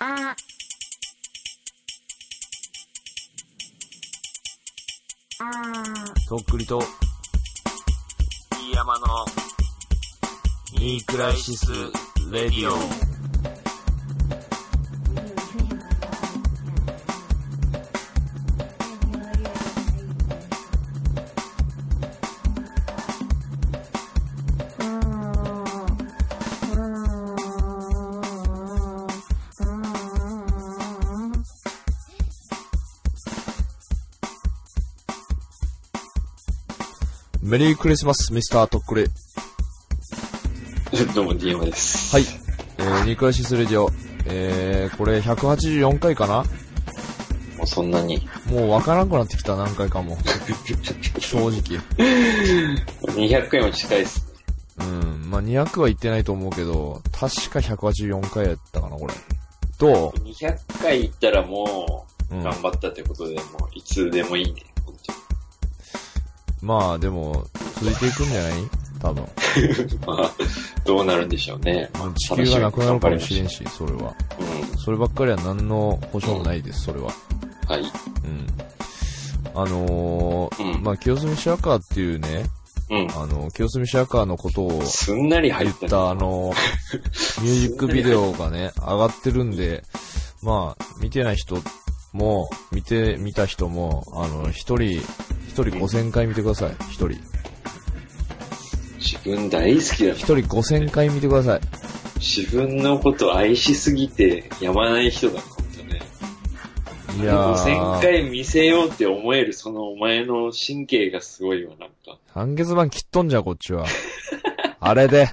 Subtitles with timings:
[0.00, 0.36] あ
[5.40, 6.78] あとっくりと、
[8.52, 9.06] 飯山の
[10.78, 11.66] ニークライシス・
[12.30, 13.17] レディオ。
[37.48, 39.06] メリークリスマス、ミスターとっくり。
[41.14, 42.14] どうも DM です。
[42.14, 42.26] はい。
[42.76, 43.90] えー、ニークライシス・レディオ。
[44.26, 46.44] えー、これ184回かな？
[47.56, 48.28] もうそんなに。
[48.50, 50.18] もうわからんくなってきた、何回かも。
[51.20, 51.50] 正直。
[53.14, 54.26] 200回も近いっす。
[54.80, 55.30] うん。
[55.30, 59.14] まあ、200は言ってないと思うけど、確か184回やったかな、これ。
[59.78, 62.52] ど200回行ったらもううんう、頑。
[62.60, 64.62] 張ったってことで、もう、いつでもいいね。
[66.62, 67.44] 本まあ、でも、
[67.80, 68.52] 続いていくんじゃない？
[69.00, 69.24] 多分。
[70.06, 70.32] まあ、
[70.84, 71.88] どうなるんでしょうね。
[71.98, 74.14] もう地球がなくなるかもしれんし、それは。
[74.72, 74.78] うん。
[74.78, 77.12] そればっかりは何の保証もないです、それは。
[77.68, 77.82] はい。
[77.82, 77.84] う
[78.28, 78.46] ん。
[79.54, 82.46] あのー、うんまあ、清澄白河っていうね、
[82.90, 83.08] うん。
[83.20, 86.52] あの、清澄白河のことをすんなり入ったた、あの、
[87.42, 89.82] ミュージックビデオがね、上がってるんで、
[90.42, 91.56] まあ、見てない人
[92.12, 95.04] も、見て、見た人も、あの、一人、一
[95.64, 96.72] 人5000回見てください。
[96.90, 97.18] 一人。
[98.98, 101.60] 自分大好きだ一人5000回見てください。
[102.18, 106.00] 自分のこと愛しすぎてやまない人だ、本当ね。
[107.22, 112.18] いや5000ー、回見せようって思える、そのお前の神経がすごいわ、なんか。
[112.34, 113.86] 半月板切っとんじゃん、こっちは。
[114.80, 115.28] あれで。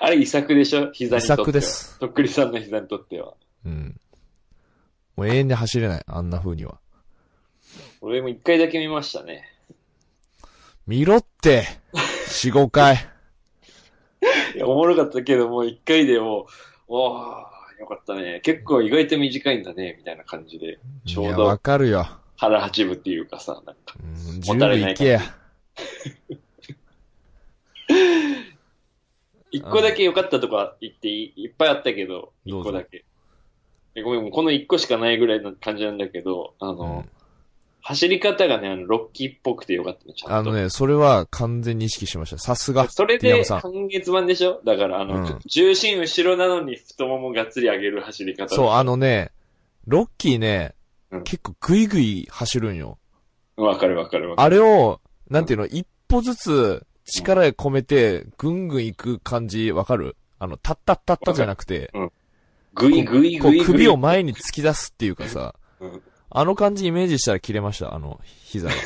[0.00, 0.90] あれ、遺作でしょ？
[0.92, 1.34] 膝にとっては。
[1.34, 1.98] 遺作です。
[2.00, 3.34] とっくりさんの膝にとっては。
[3.64, 4.00] うん。
[5.16, 6.78] もう永遠で走れない、あんな風には。
[8.00, 9.44] 俺も一回だけ見ましたね。
[10.86, 11.64] 見ろって、
[12.28, 12.94] 4、5回。
[14.56, 16.46] いや、おもろかったけど、もう一回でもう、
[16.88, 17.20] おー、
[17.80, 18.40] よかったね。
[18.42, 20.78] 結構意外と短いんだね、みたいな感じで。
[21.06, 22.06] ちょいうや、わどかるよ。
[22.36, 23.94] 腹八分っていうかさ、なんか。
[24.02, 25.20] うん、もたれない十分いけや。
[29.52, 31.44] 一個だけ良かったとか言っていい？
[31.44, 33.04] いっぱいあったけど、一個だけ。
[33.94, 37.19] えごめん、もうこの一個しかないぐらいの感じなんだけど、あの、うん
[37.82, 40.36] 走り方がね、あの、ロッキーっぽくてよかったね、ちゃんと。
[40.36, 42.38] あのね、それは完全に意識しました。
[42.38, 42.88] さすが。
[42.90, 44.60] それで半月板でしょ？
[44.64, 48.54] だから、あの、うん重心後ろなのに太ももがっつり上げる走り方。
[48.54, 49.32] そう、あのね、
[49.86, 50.74] ロッキーね、
[51.10, 52.98] うん結構グイグイ走るんよ。
[53.56, 54.46] わかるわかるわかる。
[54.46, 60.16] あれを、なんていうの、一歩ずつ力込めて、ぐんぐん行く感じ、わかる？
[60.38, 61.90] あの、タッタッタッタじゃなくて、
[62.74, 63.64] ぐいぐいこうぐいぐい。
[63.64, 68.74] 首を前に突き出すっていうかさ、うんあの感じイメージしたら切れました、あの、膝が。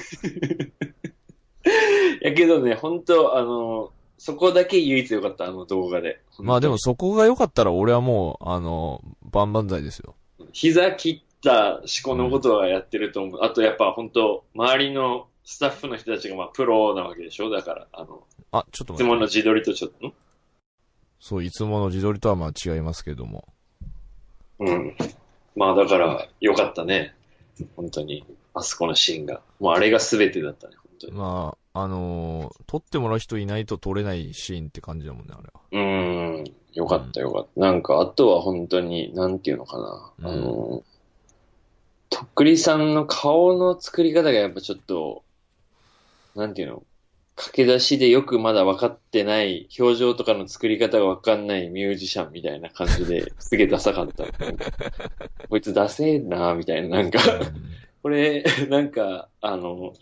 [2.22, 6.21] やけどね、本当あの、そこだけ唯一良かった、あの動画で。
[6.38, 10.15] まあでもそこが良かったら俺はもう、あの、万々歳ですよ。
[10.53, 13.41] 膝切った思考のことはやってると思う。
[13.43, 17.50] あとやっぱ本当周りのスタッフの人たちがまあプロなわけでしょ？
[17.50, 19.04] だから、あの、あ、ちょっといつ待って。
[19.04, 20.12] もの自撮りとちょっと、ん
[21.21, 23.53] そう、いつもの自撮りとはまあ違いますけども。
[24.60, 24.97] うん。
[25.56, 27.15] まあだから、良かったね。
[27.76, 28.25] 本当に。
[28.54, 29.42] あそこのシーンが。
[29.60, 31.12] もうあれが全てだったね、本当に。
[31.12, 35.60] まあ、あのー撮ってもらう人いないと撮れないシーンって感じだもんね、あれは。
[35.72, 36.54] うーん。
[36.72, 37.60] よかったよかった。
[37.60, 40.12] なんか、あとは本当に、なんていうのかな。
[40.19, 40.82] うんあの、
[42.10, 45.25] とっくりさんの顔の作り方がやっぱちょっと、
[46.34, 46.82] なんていうの？
[47.37, 54.25] 駆け出しでよくまだ分かってない、表情とかの作り方が分かんないミュージシャンみたいな感じで、 すげえダサかった。
[55.49, 57.21] こいつダセえなみたいな、なんか、
[58.03, 59.95] これ、なんか、あの、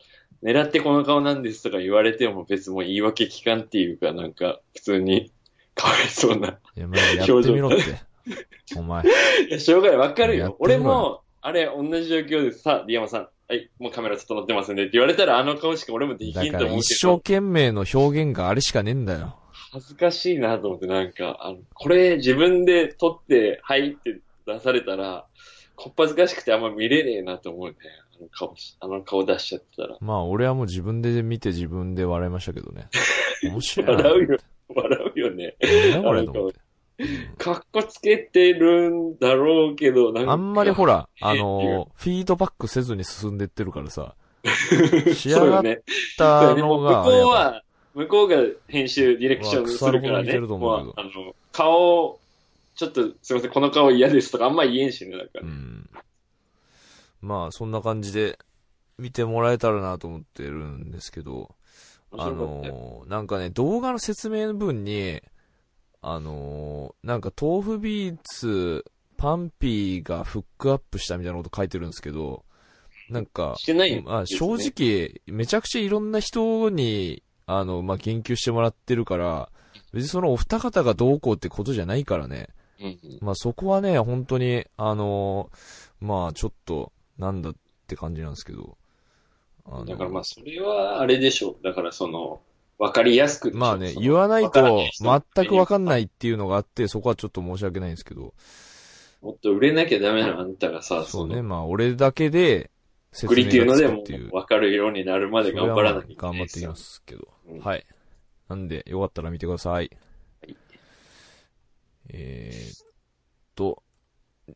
[0.42, 5.32] 狙ってこの顔なんですとか言われても別も言い訳聞かんっていうか、なんか、普通に、
[5.74, 6.58] かわいそうな。
[6.76, 8.12] いや、まあ、やってみろって。
[8.76, 9.04] お前。
[9.48, 10.36] いや、しょうがない、わかる。
[10.36, 19.36] よ俺も、あれ、同じ状況でさ、ディアマさん、はい、もうカメラ整ってますんでって言われたら、あの顔しか俺もできんと思うけ一生ど、懸命の表現があれしかねえんだよ。
[19.72, 25.26] 恥ずかしいなと思って、なんか、あの、これ自分で撮って、はいって出されたら、
[25.76, 27.76] こっぱずかしくてあんま見れねえなと思うね。
[28.18, 29.98] あの顔し、あの顔出しちゃってたら。
[30.00, 32.88] まあ、俺はもう自分で見て自分で笑いましたけどね。
[33.44, 34.02] 面白いな。
[34.02, 34.38] 笑うよ、
[34.74, 35.56] 笑うよね。
[35.92, 36.61] なこれと思って。
[37.38, 40.32] かっこつけてるんだろうけど、なんか。
[40.32, 44.14] あんまりほら、 あの、フィードバックせずに進んでってるからさ、
[45.14, 45.82] 仕そう上がっよね。
[46.16, 47.62] たそうね向のが、こうは、
[47.94, 48.36] 向こうが
[48.68, 50.38] 編集、ディレクションするからね。
[50.40, 52.18] もうあの、顔
[52.74, 55.42] ちょっとすいません、この顔嫌ですとかあんま言えんしね、だから。
[55.42, 55.88] うん。
[57.20, 58.38] まあ、そんな感じで
[58.98, 61.54] 見てもらえたらなと思ってるんですけど、
[62.12, 65.22] あのーなんかね、動画の説明文に、
[66.02, 68.84] あのーなんか豆腐ビーツ、
[69.16, 72.44] パンピーがフックアップしたみたいなこと書いてるんですけど、
[73.08, 79.48] なんか、してないよ、まあ、正直、めちゃくちゃいろんな人に、あの、まあ、言及してもらってるから、
[79.92, 82.48] 別にそのお二方がどうこうってことじゃないからね。
[82.80, 85.50] うんうんまあ、そこはね、本当に、あの
[86.00, 87.54] まあ、ちょっと、なんだっ
[87.86, 88.76] て感じなんですけど。
[89.86, 91.56] だからまあ、それはあれでしょう。
[91.62, 92.40] だからその、
[92.82, 93.52] わかりやすく。
[93.52, 98.34] まあね、言わないと全くわかんないっていうのがあって、そこはちょっと申し訳ないんですけど。
[99.20, 102.72] もっと売れなきゃダメなあんたがさ、そうね、のまあ、俺だけで
[103.12, 104.30] 説明がつくっていう。
[104.32, 107.28] うわかるようになるまで頑張らなきゃいけない頑張っていきますけど。
[107.46, 107.86] うんはい。
[108.48, 109.72] なんで、よかったら見てください。
[109.74, 110.56] はい
[112.08, 112.86] えーっ
[113.54, 113.84] と、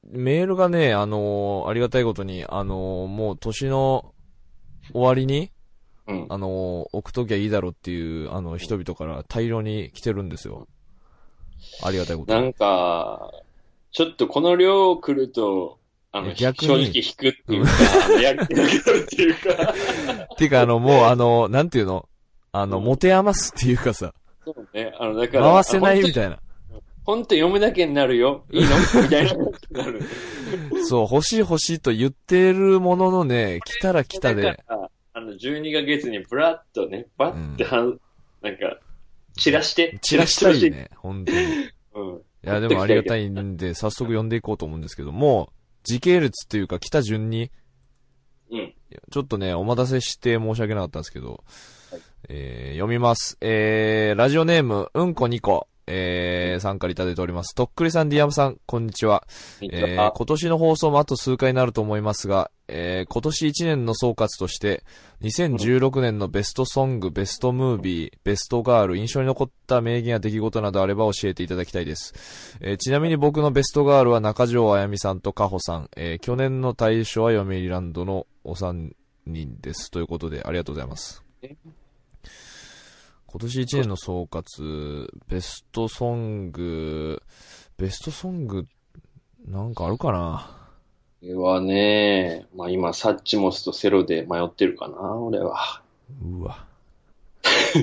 [0.02, 4.12] メールがね、あのーありがたいことに、あのーもう年の
[4.92, 5.52] 終わりに、
[6.08, 6.26] うん。
[6.28, 10.68] あのー置くときはいいだろうっていう、あの、人々から大量に来てるんですよ。
[11.82, 12.40] ありがたいことに。
[12.42, 13.30] なんか、
[13.92, 15.78] ちょっとこの量来ると、
[16.12, 17.70] あの、逆正に直引くっていうか、
[18.22, 19.74] やる気なくなるっていうか、
[20.36, 22.08] ていうか、あの、もう、あの、なんていうの？
[22.52, 24.14] あの、うん持て余すっていうかさ、
[24.44, 24.94] そうね。
[24.98, 26.38] あの、だから、回せないみいたいな。
[27.04, 28.44] 本当読むだけになるよ。
[28.50, 28.70] いいの？
[29.02, 30.84] みたいな。
[30.86, 34.64] そう、欲しい欲しいと言ってるもののね、来たら来ただで、
[35.16, 37.98] あの、12ヶ月にブラッとね、バッてはん、
[38.42, 38.78] なんか、
[39.38, 39.98] 散らして。
[40.02, 41.38] 散らしたいね、 本当に。
[41.94, 42.22] うん。
[42.42, 45.54] や、でもありがたいんで、早速読んでいこうと思うんですけども、
[45.84, 47.50] 時系列っていうか来た順に、
[48.50, 48.74] うん。
[49.10, 51.42] ちょっとね、お待たせして申し訳なかったんですけど、
[51.90, 53.38] はいえー、読みます。
[53.40, 57.54] えー、ラジオネーム、うんこ2個、えー、参加いただいております。
[57.54, 59.26] とっくりさん、ディアムさん、こんにちは。
[59.62, 64.82] えー今年の放送もあと数回になると思いますが、えー今年1年の総括として、
[65.22, 72.58] 2016年のベストソング、ベストムービー、ベストガール、印象に残った名言や出来事などあれば教えていただきたいです。
[72.60, 78.94] えーちなみに僕のベストガールは中条あやみさんとかほさん、えー去年の大賞は読売ランドのお三
[79.26, 79.90] 人です。
[79.90, 81.54] ということで、ありがとうございますえ。
[83.38, 87.22] 今年1年の総括、ベストソング、
[87.76, 88.64] ベストソング、
[89.46, 90.56] なんかあるかな？
[91.20, 95.82] これはね、まあ今、サッチモスとセロで迷ってるかな、俺は。
[96.24, 96.66] うわ、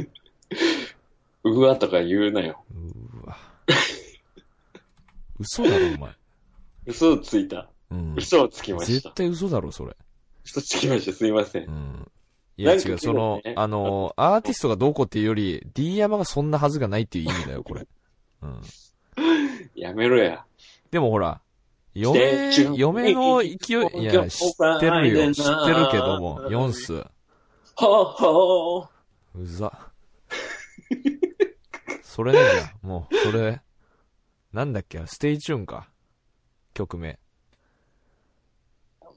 [1.45, 2.63] うわとか言うなよ。
[2.73, 3.37] うわ。
[5.37, 6.11] 嘘だろ、お前。
[6.87, 7.69] 嘘をついた。
[7.91, 8.15] うん。
[8.15, 8.91] 嘘をつきました。
[8.93, 9.95] 絶対嘘だろ、それ。
[10.45, 11.13] 嘘つきました。
[11.13, 11.71] すいませんう。
[11.71, 12.11] ん。
[12.55, 17.87] いや違う、そのあの、アーティストがどうこうっていうより、D 山がそんなはずがないっていう意味だよ、 これ。
[18.41, 18.61] うん。
[19.75, 20.45] やめろや。
[20.91, 21.41] でもほら、
[21.95, 23.55] 嫁、嫁の勢い、
[24.01, 26.93] いや、知ってるよ、知ってるけども、4ス。
[26.93, 27.07] は
[27.75, 28.89] あは
[29.35, 29.89] うざ。
[32.03, 33.61] それねじゃん、もう、それ。
[34.51, 35.89] なんだっけ、ステイチューンか。
[36.75, 37.19] 曲名。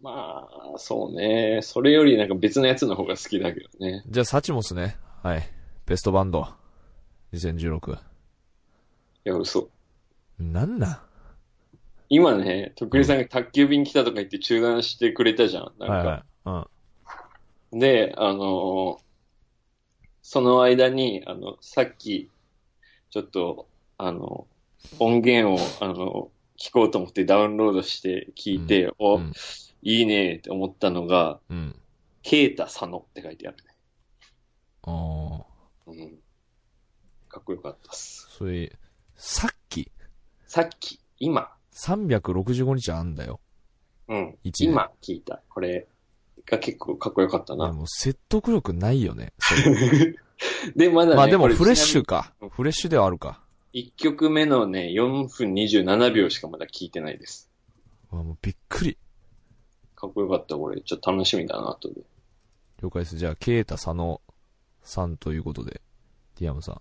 [0.02, 0.04] あ。
[0.04, 1.60] まあ、そうね。
[1.62, 4.04] それよりなんか別のやつの方が好きだけどね。
[4.08, 4.96] じゃあ、サチモスね。
[5.22, 5.48] はい。
[5.86, 6.48] ベストバンド。
[7.32, 7.94] 2016。
[7.94, 7.98] い
[9.24, 9.68] や、嘘。
[10.38, 10.98] なんなん？
[12.08, 15.72] 今ね、とっくりさんが宅急便来たとか言って中断してくれたじゃん。
[15.78, 15.94] なんか。
[15.94, 16.68] はいは
[17.72, 17.72] い。
[17.72, 17.78] うん。
[17.80, 19.06] で、あのー
[20.28, 22.28] その間に、あの、さっき、
[23.10, 24.48] ちょっと、あの、
[24.98, 29.32] 音源を、あの、聞こうと思ってダウンロードして聞いて、お、うん
[29.82, 31.76] いいねって思ったのが、うん。
[32.22, 33.62] ケータ佐野って書いてあるね。
[34.82, 35.44] ああ。
[35.86, 36.18] うん。
[37.28, 38.26] かっこよかったっす。
[38.30, 38.76] それ、
[39.14, 39.90] さっき、
[40.46, 43.40] さっき、今、365日あんだよ。
[44.08, 44.38] うん。
[44.60, 45.42] 今聞いた。
[45.48, 45.86] これ
[46.46, 47.66] が結構かっこよかったな。
[47.66, 49.32] いやもう説得力ないよね。
[50.76, 52.48] で、まだね、まあでもフレッシュかうん。
[52.50, 53.42] フレッシュではあるか。
[53.74, 57.50] 1曲目のね、4分27秒しかまだ聞いてないです。
[58.12, 58.98] うわもうびっくり。
[59.96, 60.80] かっこよかった、これ。
[60.80, 62.02] ちょっと楽しみだな、後で。
[62.82, 63.16] 了解です。
[63.16, 64.20] じゃあ、ケイタ佐野
[64.82, 65.80] さんということで、
[66.36, 66.80] ティアムさん。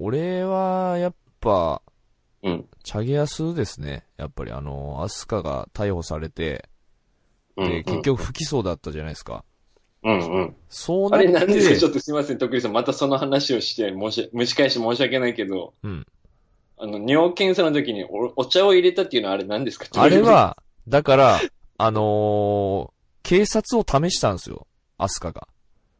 [0.00, 1.82] 俺は、やっぱ、
[2.42, 2.68] うん。
[2.84, 4.06] チャゲヤスですね。
[4.16, 6.68] やっぱりあの、アスカが逮捕されて、
[7.56, 9.44] うん、で、結局不起訴だったじゃないですか。
[10.04, 10.56] うんうん。
[10.68, 12.72] そうなって、あれなんですかちょっとすいません、徳利さん。
[12.72, 16.06] またその話をして、申し、蒸し返し申し訳ないけど、うん。
[16.76, 19.86] あの、尿検査の時におお茶を入れたっていうのはあれ何ですか？
[20.00, 20.56] あれ、は、
[20.88, 21.40] だから、
[21.76, 24.66] あのー警察を試したんですよ。
[24.96, 25.48] アスカが。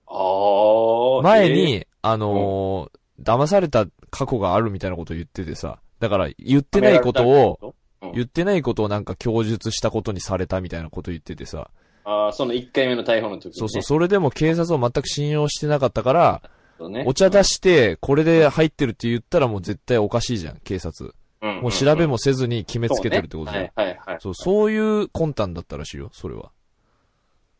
[0.07, 0.15] ああ。
[0.15, 7.73] えー、前に、あのー騙された過去があるみたいなことを言っててさ、だから、言ってないことを、うん
[8.15, 11.69] 言ってないことをなんか供述したことにされたみたいなこと言っててさ。
[12.05, 13.55] ああ、その1回目の逮捕の時に、ね。
[13.57, 16.43] そうそう、それでも警察を全く信用してなかったから、
[16.89, 17.05] ね。
[17.09, 21.13] お茶出して、これで入ってるって言ったらもう絶対おかしいじゃん、警察。
[21.41, 23.65] うんもう調べもせずに決めつけてるってことじゃん。
[23.67, 24.19] そうねはいはいはい。
[24.21, 26.51] そう、そういう魂胆だったらしいよ、それは。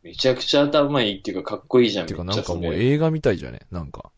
[0.03, 2.07] めちゃくちゃ頭いいっていうかかっこいいじゃん。
[2.07, 3.61] てかめっちゃそれなんかもう映画みたいじゃね？
[3.71, 4.11] なんか。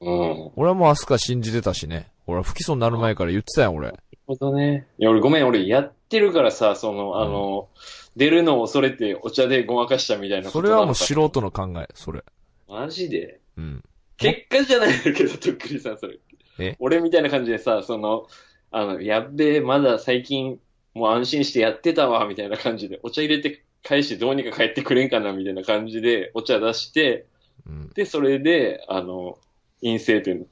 [0.00, 0.50] うん。
[0.56, 2.10] 俺はもうアスカ信じてたしね。
[2.26, 3.88] 俺は不起訴になる前から言ってたよ、俺。
[3.88, 4.86] なるほどね。
[4.98, 7.68] いや、俺ごめん、俺やってるからさ、その、あの、
[8.14, 12.22] 出るのを恐れてお茶でごまかしたみたいなそれはもうし素人の考え、それ。
[12.68, 13.40] マジで？
[13.56, 13.82] うん。
[14.16, 16.18] 結果じゃないんだけど、とっくりさん、それ。
[16.58, 16.76] え？
[16.80, 18.26] 俺みたいな感じでさ、その、
[18.70, 20.60] あの、やっべえ、まだ最近、
[20.94, 27.26] もう安心してやってたわ、みたいな感じで、お茶入れて返してどうにか帰ってくれんかな、みたいな感じで、お茶出して、
[27.66, 27.90] うん。
[27.90, 29.38] で、それで、あの、
[29.80, 30.46] 陰性って、ん？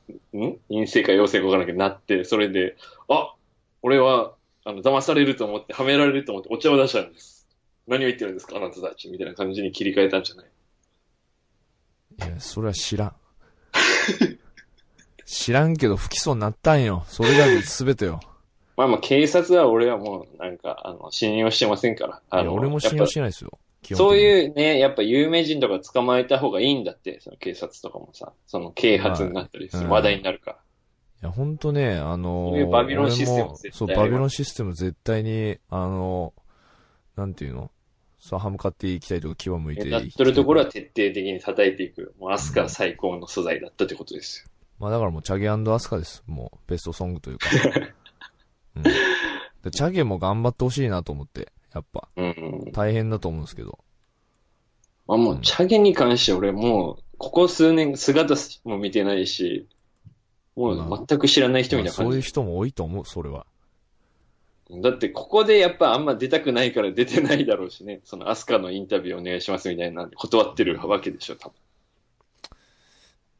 [0.69, 2.77] 陰性か陽性か分からなきゃなって、それで、
[3.09, 3.35] あ
[3.83, 7.47] 俺は、あの、騙されると思って、はめられると思ってお茶を出したんです。
[7.87, 10.47] 何を言ってるんですかあなたたちみたいな感じに切り替えたんじゃない？
[12.29, 13.15] いや、それは知らん。
[15.27, 17.05] 知らんけど不起訴になったんよ。
[17.09, 18.21] それが全てよ。
[18.77, 22.23] まあまあ、警察は俺はもう、なんか、あの、信用してませんから。
[22.31, 23.59] あいや、の俺も信用してないですよ。
[23.95, 24.17] そうう。
[24.17, 30.57] いうね、やっぱ有名人とか捕まえた方がいいんだって、その警察とかもさ、その啓発になったりする、うん話題になるから。
[30.57, 37.71] いや、ほんとね、あのーそういうバビロンシステム俺も絶対そう、バビロンシステム絶対に、あのーなんていうの？
[38.21, 40.01] さ、歯向かっていきたいとか牙向いていきたい。
[40.03, 42.15] やっとるところは徹底的に叩いていく。
[42.19, 44.51] もうアスカ最高の素材だったってことですよ。
[44.79, 46.23] まあだからもうチャゲアスカです。
[46.27, 47.49] もう、ベストソングというか。
[48.77, 48.83] うん。
[48.83, 52.09] でチャゲも頑張ってほしいなと思って、やっぱ。
[52.17, 52.25] うん
[52.65, 52.73] うん。
[52.73, 53.79] 大変だと思うんですけど。
[55.07, 59.67] まあもう、チャゲに関して俺もう、ここ数年姿も見てないし、
[60.55, 62.01] もう全く知らない人みたいな感じ。
[62.03, 63.47] まあそういう人も多いと思う、それは。
[64.71, 68.01] だってここでやっぱあんま出たくないから出てないだろうしね。
[68.05, 71.55] そのアスカのインタビューお願いしますみたいなんで断ってるわけでしょ、多分。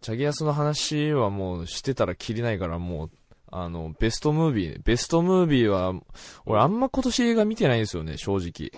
[0.01, 3.11] チャゲアスの話はもうしてたらきりないからもう、
[3.51, 5.95] あの、ベストムービー、ベストムービーは、
[6.45, 8.71] 俺あんま今年映画見てないんですよね、正直。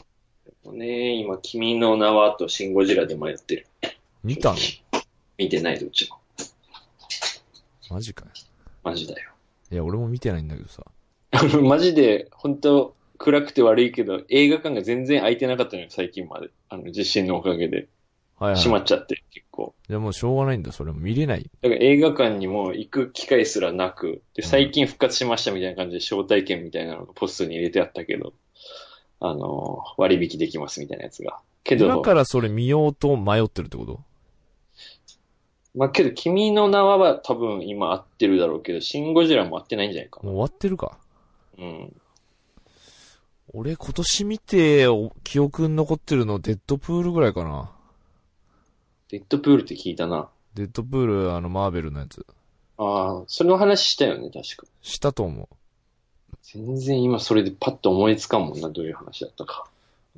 [0.72, 3.66] ね今、君の名はとシンゴジラで迷ってる。
[4.22, 4.56] 見たの？
[5.38, 6.18] 見てないどっちも。
[7.90, 8.30] マジかよ。
[8.82, 9.30] マジだよ。
[9.70, 10.84] いや、俺も見てないんだけどさ。
[11.62, 16.50] マジで、本当暗くて悪いけど、映画館が全然空いてなかったのよ、最近まで。
[16.68, 17.88] あの、地震のおかげで。
[18.38, 18.60] はいはい。
[18.60, 19.74] 閉まっちゃって、結構。
[19.88, 21.50] いやもうしょうがないんだ、それも見れない。
[21.62, 28.32] だから映画館にも行く機会すらなく、で、最近復活しましたみたいな感じで招待券みたいなのがポストに入れてあったけど、
[29.20, 31.40] あの、割引できますみたいなやつが。
[31.64, 34.00] けど、今からそれ見ようと迷ってるってこと？
[35.74, 40.98] まあ、けど、君の名は多分今合ってるだろうけど、シンゴジラも合ってないんじゃないかもう終わってるか。
[41.58, 41.92] うん。
[43.52, 47.70] 俺今年見て、お記憶に残ってるのデッドプールぐらいかな。
[49.10, 50.28] デッドプールって聞いたな。
[50.54, 52.26] デッドプール、あの、マーベルのやつ。
[52.76, 54.66] ああ、それの話したよね、確か。
[54.82, 55.48] したと思う。
[56.42, 59.66] 全然今それでパッと思いつかんもんな、どういう話だったか。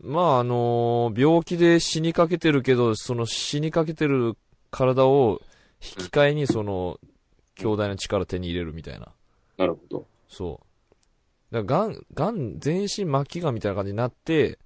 [0.02, 4.36] まあ、あのー病気で死にかけてるけど、その死にかけてる
[4.70, 5.40] 体を
[5.82, 6.98] 引き換えにその、
[7.54, 9.08] 強大な力手に入れるみたいな。
[9.56, 10.06] なるほど。
[10.28, 10.60] そ
[11.50, 11.54] う。
[11.54, 14.58] だから、がん、がん、全身末期がんみたいな感じになって、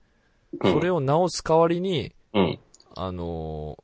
[0.62, 2.58] うんそれを治す代わりに、うん。
[2.94, 3.83] あのー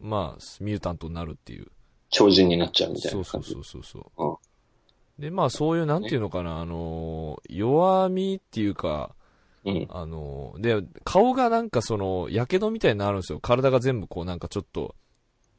[0.00, 1.66] まあ、ミュータントになるっていう。
[2.10, 3.52] 超人になっちゃうみたいそうな感じ。
[3.52, 4.30] そうそうそうそう。
[4.30, 4.36] うん
[5.18, 9.14] で、まあそういう、なんていうのかな、あのー弱みっていうか、
[9.64, 9.86] うん。
[9.90, 13.40] あのーで、顔がなんかその、火傷みたいになるんですよ。
[13.40, 14.94] 体が全部こうなんかちょっと、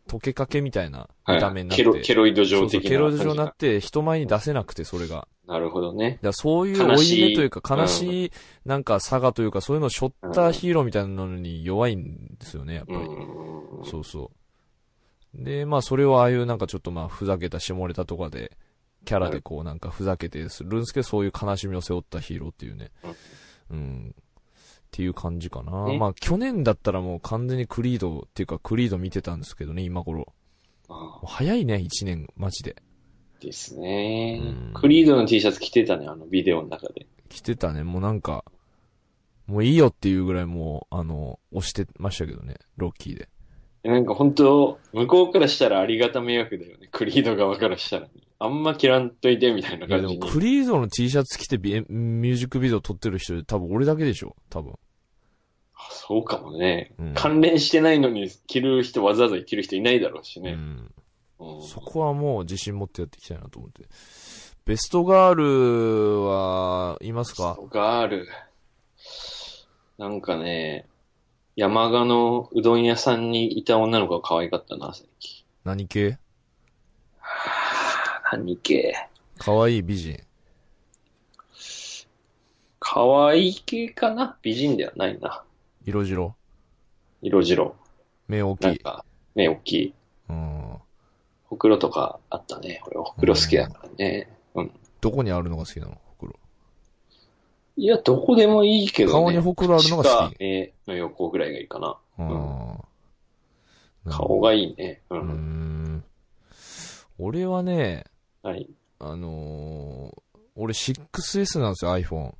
[0.08, 1.84] 溶けかけみたいな見た目になって。
[1.84, 5.28] ケロ、ケロイドそうそう状的なケロイド状になって、人前に出せなくて、それが。
[5.48, 6.20] なるほどね。
[6.22, 8.32] だそういう悲追しいい目というか、悲しい、
[8.66, 13.00] なんか差がというか、そういうのを背負ったヒーローみたいなのに弱いんですよね、やっぱり。
[13.00, 13.86] うん。
[13.86, 14.32] そうそ
[15.34, 15.44] う。
[15.44, 18.58] で、まあそれをああいうなんかちょっとまあふざけた下ネタとかで、
[19.06, 22.92] キャラでこうなんかふざけてするんですけど、そういう悲しみを背負ったヒーローっていうね。
[23.72, 24.16] うん。
[24.18, 25.86] っていう感じかな。
[25.86, 30.34] ねまあ去年だったらもう完全にクリードっていうかクリード見てたんですけどね、今頃。
[31.26, 32.82] 早いね、1年、マジで。
[33.40, 34.74] ですねうん。
[34.74, 37.06] クリードの T シャツ着てたね、あのビデオの中で。
[37.30, 38.44] 来てたね、もうなんか、
[39.48, 43.30] もういいよっていうぐらいもう、あの、押してましたけどね、ロッキーで。
[43.84, 46.90] なんか本当、向こうからしたらありがた迷惑だよね。
[46.92, 48.08] クリード側からしたら、
[48.40, 50.22] あんま着らんといてみたいないやで感じに。
[50.22, 54.74] もクリードの T シャツ着てビエミュージックビデオ撮ってる人多分俺だけでしょ多分。
[55.74, 56.94] あそうかもね。
[57.00, 60.52] うん関連してないのに着る人、わざわざ着る人いないだろうしね。
[60.52, 60.92] うん。
[61.40, 63.84] うんそこはもう自信持ってやっていきたいなと思って。
[64.66, 67.58] ベストガールはいますか？
[67.70, 68.28] ガール。
[69.98, 70.86] なんかね、
[71.56, 75.46] 山鹿のうどん屋さんにいた女の子が可愛かったな、最近。
[75.64, 76.18] 何系？
[78.32, 78.94] 何系？
[79.38, 80.20] 可愛い美人。
[82.80, 84.38] 可愛い系かな？
[84.42, 85.44] 美人ではないな。
[85.86, 86.36] 色白？
[87.22, 87.76] 色白。
[88.28, 88.82] 目大きい。
[89.34, 89.94] 目大きい。
[90.30, 90.78] うん。
[91.48, 92.82] ほくろとかあったね。
[92.86, 94.30] 俺、ほくろ好きだからね。
[94.56, 94.72] うん。
[95.02, 95.94] どこにあるのが好きなの？
[96.20, 96.40] ほくろ。
[97.78, 99.14] いや、どこでもいいけどね。
[99.14, 101.98] 顔にほくろあるのが好き目の横ぐらいがいいかな。
[102.20, 104.12] うん。
[104.12, 105.02] 顔がいいね。
[105.10, 105.16] う。
[105.16, 105.22] うん
[105.98, 106.04] ん。
[107.20, 108.06] 俺はね、
[108.44, 108.70] はい。
[109.00, 110.22] あのー
[110.60, 112.34] 俺 6S なんですよ、iPhone。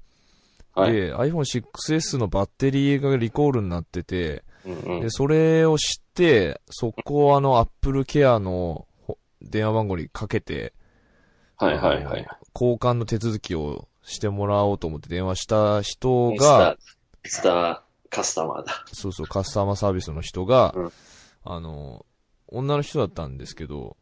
[0.74, 0.94] はい。
[0.94, 5.12] で、iPhone6S のバッテリーがリコールになってて、うんうんで、。
[5.12, 8.87] それを知って、速攻あの Apple Care のほ
[9.42, 10.74] 電話番号にかけて、
[11.58, 12.28] はいはいはい。
[12.54, 16.78] 交換の手続きをしてもらおうと思って電話した人スが、
[17.24, 17.80] スター
[18.10, 18.86] カスタマーだ。
[18.94, 20.92] そうそう、カスタマーサービスの人が、うん
[21.44, 22.06] あの、
[22.48, 23.98] 女の人だったんですけど、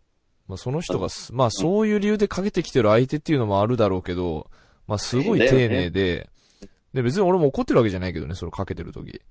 [0.48, 4.50] まあその人がす、まあそういう理由でかけてきてる相手っていうのもあるだろうけど、
[4.88, 6.30] まあすごい丁寧で、
[6.94, 9.22] で別に俺も怒ってるわけじゃないけどね、それかけてる時。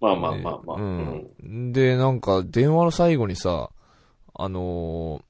[0.00, 0.76] まあまあまあまあ。
[0.76, 1.72] ううんん。
[1.72, 3.70] で、なんか、電話の最後にさ、
[4.34, 5.24] あのー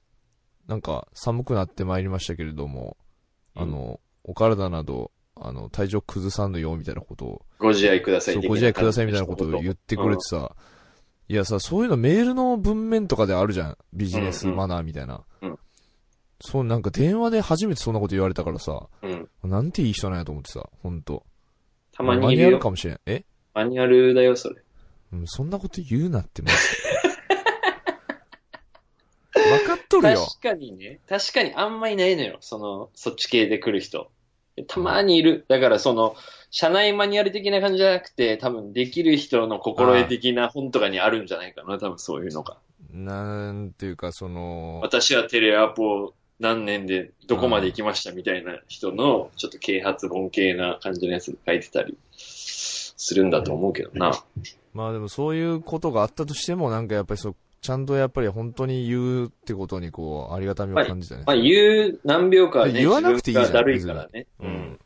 [0.67, 2.97] なんか、寒くなってまいりましたけれども、
[3.55, 10.57] あの、お体など、あの、体調崩さんのよ、みたいなことを、ご自愛くださいご自愛くださいみたいなことを言ってくれてさ、
[11.29, 13.79] いやさ、そういうのメールの文面とかであるじゃん。
[13.93, 15.23] ビジネスマナーみたいな。
[15.43, 15.59] うん
[16.41, 19.29] そう、なんか電話で初めてそんなこと言われたからさ、うん。
[19.45, 21.25] なんていい人なんやと思ってさ、ほんと。
[21.93, 22.59] たまマニュアル。
[22.59, 23.01] かもしれん。
[23.07, 23.25] え？
[23.55, 24.57] マニュアルだよ、それ。
[25.13, 27.14] うん、そんなこと言うなって、マジで。
[29.49, 30.25] 分かっとるよ。
[30.25, 31.01] 確かにね。
[31.09, 32.39] 確かにあんまいないのよ。
[32.41, 34.11] その、そっち系で来る人。
[34.69, 35.45] たまにいる。
[35.49, 36.17] だからその、
[36.51, 41.79] 社内マニュアル的な感じじゃなくて、多分できる人の心得的な本とかにあるんじゃないかな。
[41.79, 42.59] 多分そういうのが。
[42.93, 54.13] なんていうか、その、私はテレアポ何年でどこまで行きましたみたいな人の、ちょっと啓発本系な感じのやつ書いてたりするんだと思うけどな。
[54.73, 61.23] まあでもそういうことがあったとしても、なんかやっぱりそう、ちゃんとやっぱり本当に言うってことにこう、ありがたみを感じたね。
[61.27, 64.27] まあ言う何秒かはね、言わなくていいじゃんだるいからね。
[64.39, 64.81] ううんん。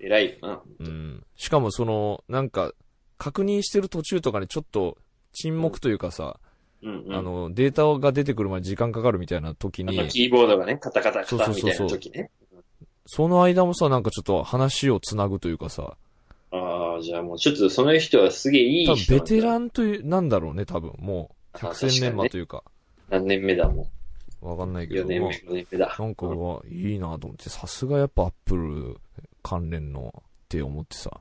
[0.00, 0.60] 偉いよな。
[0.80, 1.24] うん。
[1.36, 2.72] しかもその、なんか、
[3.18, 4.98] 確認してる途中とかにちょっと
[5.32, 6.40] 沈黙というかさ、
[6.82, 7.14] うんうん。
[7.14, 12.30] あの、データが出てくるまで時間かかるみたいな時にキーボードがね、カタカタカそうタみたそうそうそういな時ね。
[13.06, 15.96] その間もさ、なんかちょっと話をつなぐというかさ、
[16.50, 19.64] ああ、じゃあもうちょっとその人はすげえいい多人分ベテラン。
[19.66, 20.92] ンという、なんだろうね、多分。
[20.98, 22.64] もう、あ百戦錬磨というか、
[23.08, 23.88] 何年目だも
[24.40, 24.88] わかんないん。
[24.88, 25.96] けど4年目、も、5年目だ。
[25.98, 28.96] なんか、うわいいなと思って、さすがやっぱアップル
[29.42, 31.20] 関連のって思ってさ、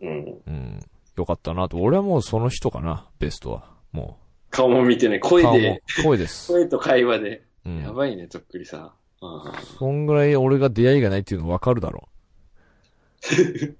[0.00, 0.42] うん。
[0.46, 0.80] うん。
[1.16, 1.76] よかったなと。
[1.78, 3.70] 俺はもうその人かな、ベストは。
[3.92, 4.18] も
[4.50, 5.20] 顔も見てね、う。
[5.20, 6.52] 顔も声で、、声です。
[6.52, 7.42] 声と会話で。
[7.66, 7.82] うん。
[7.82, 8.92] やばいね、とっくりさん。
[9.24, 13.22] あそんぐらい俺が出会いがないっていうのわかるだろう。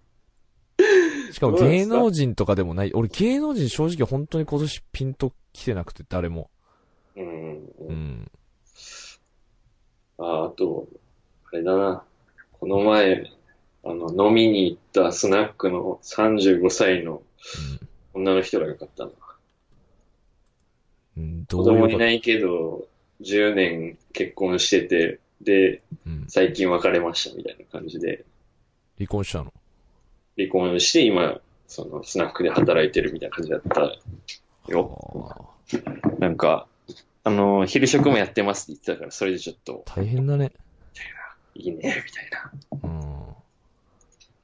[1.33, 2.93] しかも芸能人とかでもない。
[2.95, 6.51] 俺芸能人正直本当に今年ピンと来てなくて誰も。
[7.17, 7.65] ーうん。
[7.65, 8.31] ううんん。
[10.19, 10.88] ああと、
[11.53, 12.05] あれだな。
[12.53, 13.31] この前、
[13.85, 17.23] あの、飲みに行ったスナックの35歳の
[18.15, 19.11] 女の人がよかったな。
[21.17, 21.45] うん。
[21.47, 22.87] ど子供ういないけど、
[23.21, 26.25] 10年結婚してて、で、うん。
[26.29, 28.25] 最近別れましたみたいな感じで、
[28.97, 29.53] 離婚したの？
[30.37, 33.93] 離婚して今、そのスナックで働いてるみたいな感じだった
[34.68, 35.51] よ。
[36.18, 36.66] なんか、
[37.25, 40.53] あの、昼食もやってますって言ってたから、それでちょっと、大変だね。
[41.55, 42.51] いいね、みたいな。
[42.83, 43.35] うん。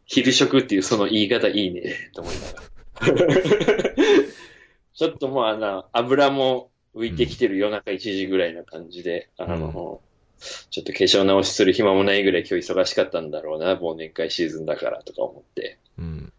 [0.07, 2.69] 昼食っていうその言い方いいね、と思いながら。
[4.95, 10.01] ちょっともうあの、油も浮いてきてる夜中1時ぐらいな感じで、あの、
[10.71, 16.33] ちょっと化粧直しする暇もないぐらい今日忙しかったんだろうな、忘年会シーズンだからとか思って、うん。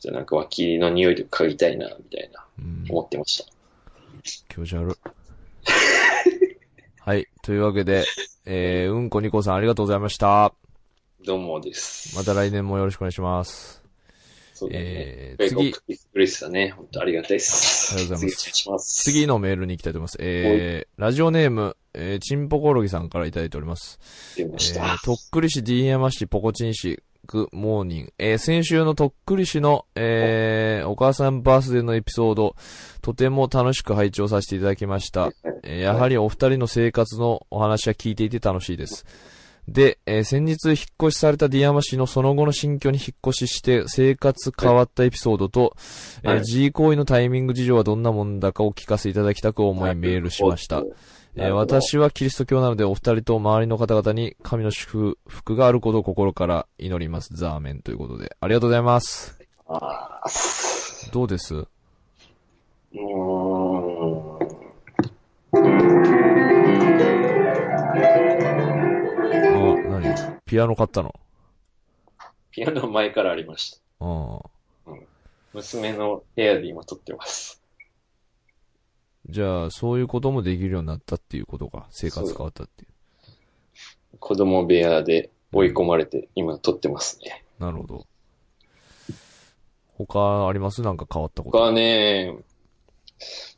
[0.00, 2.86] じゃあなんか脇の匂いとか嗅ぎたいな、みたいな、うん。
[2.90, 3.52] 思ってました。
[4.48, 4.94] 気持ち悪い。
[7.00, 7.28] はい。
[7.42, 8.04] というわけで、
[8.46, 10.54] えー、うんこにこさんありがとうございました。
[11.24, 12.16] どうもです。
[12.16, 13.82] また来年もよろしくお願いします。
[14.54, 14.84] そうだね。
[14.84, 16.00] えー次次。
[16.14, 16.70] 嬉しさね。
[16.76, 17.94] 本当ありがたいです。
[17.94, 19.02] ありがとうございます次ます。
[19.02, 20.16] 次のメールに行きたいと思います。
[20.20, 23.98] えー、ラジオネーム、えー、ちんぽころぎさんからいただいております。
[24.36, 24.84] 出ました。
[24.84, 28.12] えー、とっくり市、D 山市、ポコチン市、グモーニング。
[28.18, 32.56] えー、先週のとっくり市の、えー、お母さんバースデーのエピソード、
[33.00, 35.30] とても楽しく拝聴させていただきました。
[35.62, 39.06] えーやはりお二人の生活のお話は聞いていて楽しいです。
[39.68, 45.76] で、えー先日引っ越しされたディアマ市のその後の新居に引っ越しして生活変わったエピソードと、
[46.24, 50.82] えーはい G 行為のタイミング事情はどんなもんだかお聞かせいただきたく思いメールしました。。
[51.34, 57.30] えー私はキリスト教なのでお二人と周りの方々に神の祝福があることを心から祈ります。
[57.32, 58.36] ザーメンということで。
[58.38, 59.40] ありがとうございます。
[59.66, 60.20] あ
[61.10, 61.54] どうです？
[61.54, 63.02] うーん。
[65.54, 65.58] あ、
[69.88, 70.14] 何？
[70.44, 71.14] ピアノ買ったの？
[72.50, 73.78] ピアノ前からありました。
[74.00, 74.38] あ
[74.86, 74.90] あ。
[75.54, 77.61] 娘の部屋で今撮ってます。
[79.28, 81.86] じゃあ、そういうこともできるようになったっていうことか。
[81.90, 84.18] 生活変わったっていう。
[84.18, 87.44] 子供部屋で追い込まれて今撮ってますね。
[87.58, 88.06] なるほど。
[89.96, 90.82] 他あります？
[90.82, 91.58] なんか変わったこと。
[91.58, 92.36] 他はね、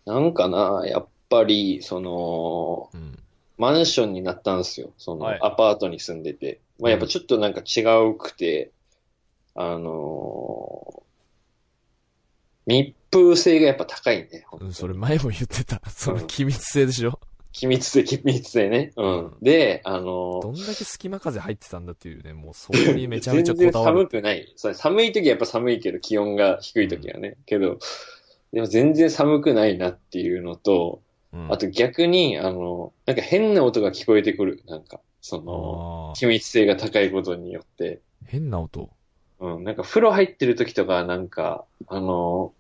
[0.05, 3.19] なんかな、やっぱり、その、うん。
[3.57, 4.91] マンションになったんですよ。
[4.99, 6.61] その、はいアパートに住んでて。
[6.79, 8.71] まあ、やっぱちょっとなんか違うくて、
[9.55, 11.05] あのー
[12.67, 14.45] 密封性がやっぱ高いね。
[14.61, 15.81] うん、それ前も言ってた。
[15.89, 17.19] そのうん機密性でしょ？
[17.53, 18.93] 機密性、機密性ね。
[18.97, 19.33] うん。
[19.41, 24.09] で、あのーどんだけ隙間風入ってたんだっていうね、もうそこにめちゃめちゃ全然寒こだわる。
[24.09, 24.53] くない。
[24.57, 27.37] それ寒い時はやっぱ寒いけど、気温が低い時はね。
[27.47, 27.79] けど、
[28.53, 31.01] でも全然寒くないなっていうのと、
[31.33, 34.63] うん、あと逆に、あの、なんか変な音が聞こえてくる。
[34.67, 38.01] なんか、その、あー機密性が高いことによって。
[38.27, 38.91] 変な音？
[39.41, 42.53] うん、なんか風呂入ってる時とか、なんか、あの、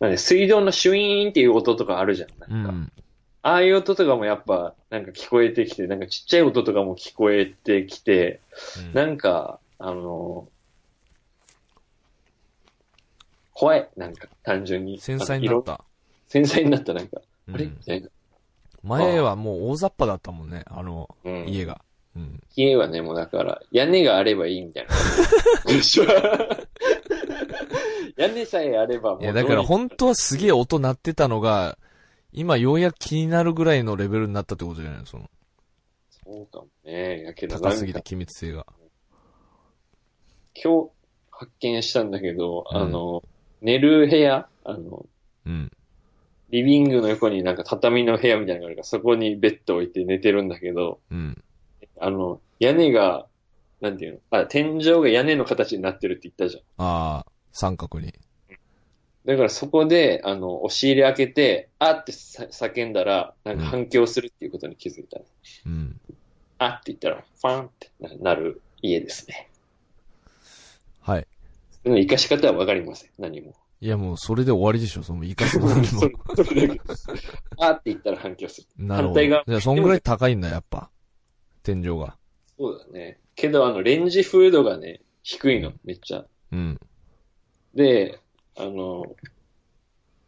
[0.00, 2.28] なんで水道のシュイーンっていう音とかあるじゃん。
[2.28, 2.92] うなんか、ん。
[3.42, 8.40] ああいう音とかもやっぱ、なんか聞こえてきて、なんかちっちゃい音とかも聞こえてきて、
[8.78, 10.48] うんなんか、あの、
[13.52, 13.88] 怖い。
[13.96, 14.98] なんか、単純に。
[15.00, 15.62] 繊細になっ。
[15.62, 15.82] た。
[16.28, 17.22] 繊細になった、なんか。
[17.48, 17.66] うんあれ？
[17.66, 18.08] みたいな。
[18.82, 21.48] 前はもう大雑把だったもんね、あの、うん。
[21.48, 21.80] 家が。
[22.16, 22.42] うん。
[22.54, 24.94] 家はね、もうだから、屋根があればいいみたいな。
[28.16, 31.78] 屋根さえあればもういや、だから本当はすげえ音鳴ってたのが、
[32.32, 35.06] 今ようやく気になるぐらいのレベルになったってことじゃないの？
[35.06, 35.30] その、
[36.24, 37.22] そうかもね。
[37.22, 38.66] やけど、高すぎて機密性が。
[40.54, 40.90] 今日
[41.30, 43.22] 発見したんだけど、うんあの、
[43.60, 45.06] 寝る部屋、あの、
[45.46, 45.70] うん。
[46.50, 51.42] リビングの横になんか畳の部屋みたいなのがあるから、そこにベッド置いて寝てるんだけど、うん。
[51.98, 53.26] あの、屋根が、
[53.80, 54.38] なんていうの？
[54.40, 56.62] あ、天井が屋根の形になってるって言ったじゃん。
[56.78, 57.26] ああ、
[57.56, 58.12] 三角に。
[59.24, 65.20] だからそこで、あの、押し入れ開けて、あってさ叫んだら、なんか反響するっていうことに気づいた。
[65.64, 65.98] うん。
[66.58, 69.48] あって言ったら、ファンってななる家ですね。
[71.00, 71.26] はい。
[71.82, 73.10] その生かし方はわかりません。
[73.18, 73.54] 何も。
[73.80, 76.02] いやもうそれで終わりでしょ、その生かすも何も
[77.58, 78.66] あって言ったら反響する。
[78.76, 79.14] なるほど。
[79.14, 80.90] 反対側じゃあそんぐらい高いんだ、やっぱ。
[81.62, 82.18] 天井が。
[82.58, 83.18] そうだね。
[83.34, 86.26] けど、あの、レンジフードがね、低いの、めっちゃ。
[86.52, 86.80] うん。
[87.76, 88.18] で、
[88.56, 89.04] あの、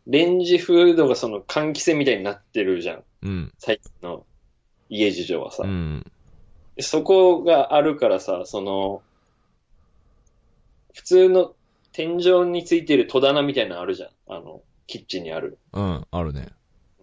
[0.07, 3.05] レンジフードがその換気扇みたいになってるじゃん。
[3.23, 3.53] うん。
[3.59, 4.25] 最近の
[4.91, 5.65] 家事情はさ。
[5.65, 6.07] うん。
[6.77, 9.03] でそこがあるからさ、その、
[10.93, 11.55] 普通の
[11.93, 14.11] 天井についてる戸棚みたいなのあるじゃん。
[14.29, 15.59] あの、キッチンにある。
[15.73, 16.07] うん。
[16.11, 16.49] あるね。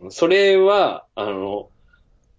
[0.10, 1.70] それは、あの、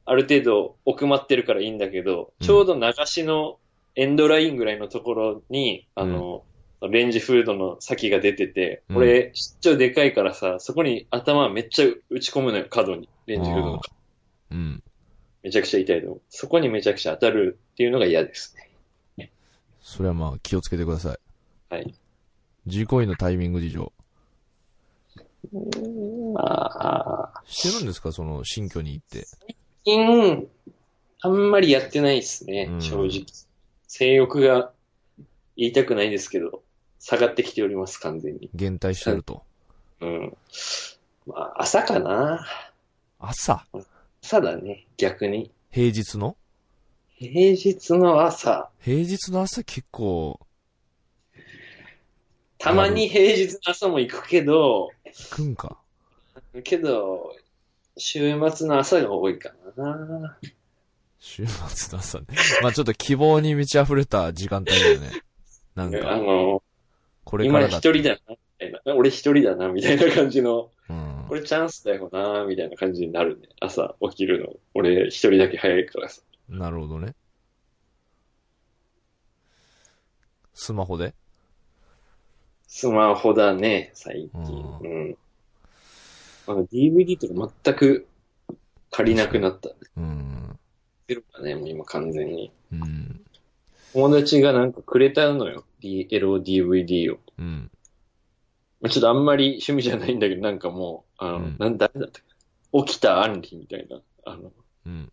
[0.04, 3.58] ある程度奥まってるからいいんだけど、うんちょうど流しの
[3.96, 6.44] エンドラインぐらいのところに、あの、
[6.88, 13.08] レンジフードの先が出てて、うん俺、ちょでかいからさ、そこに頭めっちゃ打ち込むのよ、角に。
[13.26, 13.96] レンジフードの角。
[14.52, 14.82] うん。
[15.42, 16.20] めちゃくちゃ痛いと。
[16.28, 19.30] そこにめちゃくちゃ当たるっていうのが嫌ですね。
[19.80, 21.18] それはまあ気をつけてください。
[21.74, 21.94] はい。
[22.66, 23.92] 事故医のタイミング事情。
[26.34, 29.26] まあ、してるんですかその新居に行って。
[29.26, 30.48] 最近、
[31.22, 33.26] あんまりやってないですね、うん正直。
[33.86, 34.72] 性欲が
[35.56, 36.62] 言いたくないですけど、
[37.08, 38.50] 下がってきております、完全に。
[38.52, 39.44] 減退してると。
[40.00, 40.36] うん。
[41.24, 42.44] まあ、朝かな。
[43.20, 43.64] 朝？
[44.20, 45.52] 朝だね、逆に。
[45.70, 46.36] 平日の？
[47.14, 48.70] 平日の朝。
[48.80, 50.40] 平日の朝結構
[52.58, 55.78] たまに平日の朝も行くけど、行くんか。
[56.64, 57.36] けど、
[57.96, 60.36] 週末の朝が多いかな。
[61.20, 62.24] 週末の朝ね。
[62.62, 65.22] まあちょっと希望に満ち溢れた時間帯だよね。
[65.76, 66.62] なんあか、の、
[67.26, 67.88] これか今らだって。
[67.88, 68.94] 一人だな、みたいな。
[68.94, 71.34] 俺一人だな、みたいな感じの、うんこ。
[71.34, 73.48] れチャンスだよな、みたいな感じになるね。
[73.60, 74.54] 朝起きるの。
[74.74, 76.22] 俺一人だけ早いからさ。
[76.48, 77.16] なるほどね。
[80.54, 81.14] スマホで？
[82.68, 84.78] スマホだね、最近。
[84.80, 85.18] ううん。
[86.46, 88.06] あの DVD とか全く
[88.92, 89.70] 借りなくなった。
[89.96, 90.58] うん。
[91.08, 92.52] ゼロだね、もう今完全に。
[92.72, 93.25] うん。
[93.96, 95.64] 友達がなんかくれたのよ。
[95.80, 97.18] D- エロ DVD を。
[97.38, 97.70] うん。
[98.82, 102.22] まあちょっとあんまり趣味じゃないんだけど、なんかもう、あの、うんなん誰だったっ
[102.72, 102.84] け？
[102.84, 104.00] 起きたアンリみたいな。
[104.26, 104.52] あの、
[104.86, 105.10] うん。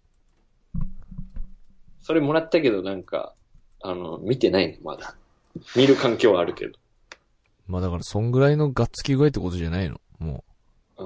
[2.02, 3.34] それもらったけど、なんか、
[3.82, 5.16] あの、見てないね、まだ。
[5.78, 6.74] 見る環境はあるけど。
[7.68, 10.02] まあだから、そんぐらいのがっつき具合ってことじゃないの？
[10.20, 10.44] も
[10.98, 11.04] あ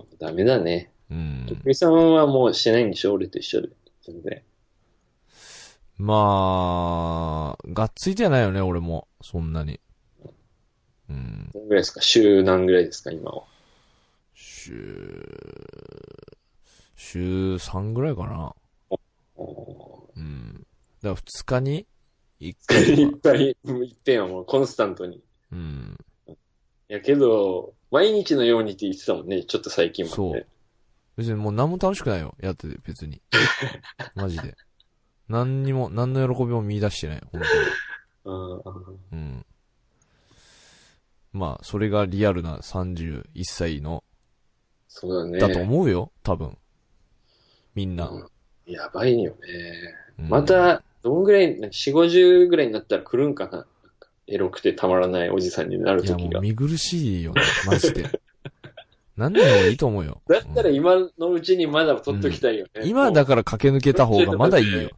[0.00, 0.90] あ、ダメだね。
[1.10, 1.14] う。
[1.14, 1.54] うんと。
[1.54, 3.12] っくりさんはもうしてないんでしょ？
[3.12, 3.68] 俺と一緒で。
[4.06, 4.42] 全然。
[6.04, 9.06] まあ、がっついてはないよね、俺も。
[9.20, 9.78] そんなに。
[11.08, 11.48] うん。
[11.54, 12.00] どんぐらいですか？
[12.02, 13.44] 週何ぐらいですか今は？
[14.34, 15.22] 週、
[16.96, 18.52] 週3ぐらいかな。
[19.36, 20.66] おうん。
[21.02, 21.86] だから2日に
[22.40, 23.16] 1ー回いっ。
[23.18, 25.18] ぱい、いっぺんはもうコンスタントに。
[25.18, 25.96] いうん。
[26.88, 29.44] やけど、毎日のようにって言ってたもんね。
[29.44, 30.16] ちょっと最近まで。
[30.16, 30.46] そう
[31.16, 32.34] 別にもう何も楽しくないよ。
[32.40, 33.22] やってて、別に。
[34.16, 34.56] マジで。
[35.32, 37.22] 何にも、何の喜びも見出してない。
[37.32, 37.40] 本
[38.24, 38.98] うんうん当に。
[39.12, 39.46] うん。
[41.32, 44.04] まあ、それがリアルな31歳の、
[44.88, 45.38] そうだね。
[45.38, 46.12] だと思うよ。
[46.22, 46.58] 多分。
[47.74, 48.08] みんな。
[48.08, 48.28] うん
[48.64, 49.38] やばいよね。
[50.20, 53.66] うんま、た、どんぐらい、4、50ぐらいになったら来るんかな
[54.28, 56.34] エロくてたまらないおじさんになるいや時が。
[56.34, 57.42] もう見苦しいよね。
[57.66, 58.04] マジで。
[59.16, 60.22] なんでもいいと思うよ。
[60.28, 62.82] だったらうん今のうちにまだ取っときたいよね。
[62.84, 64.90] 今だから駆け抜けた方がまだいいよ。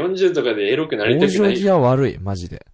[0.00, 1.52] もう40とかでエロくなりた往生くない。
[1.54, 2.66] い際悪い、マジで。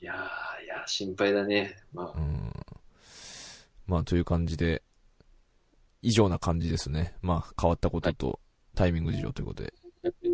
[0.00, 1.76] やー、いやー、心配だね。
[1.92, 2.52] まあ、うん。
[3.86, 4.82] まあ、という感じで、
[6.02, 7.14] 以上な感じですね。
[7.22, 8.40] まあ、変わったことと、
[8.74, 9.74] タイミング事情ということで。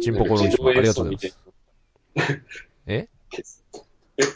[0.01, 1.33] チンポコロンチもありがとうござい
[2.15, 2.43] ます。
[2.87, 3.09] え？
[3.43, 3.65] す。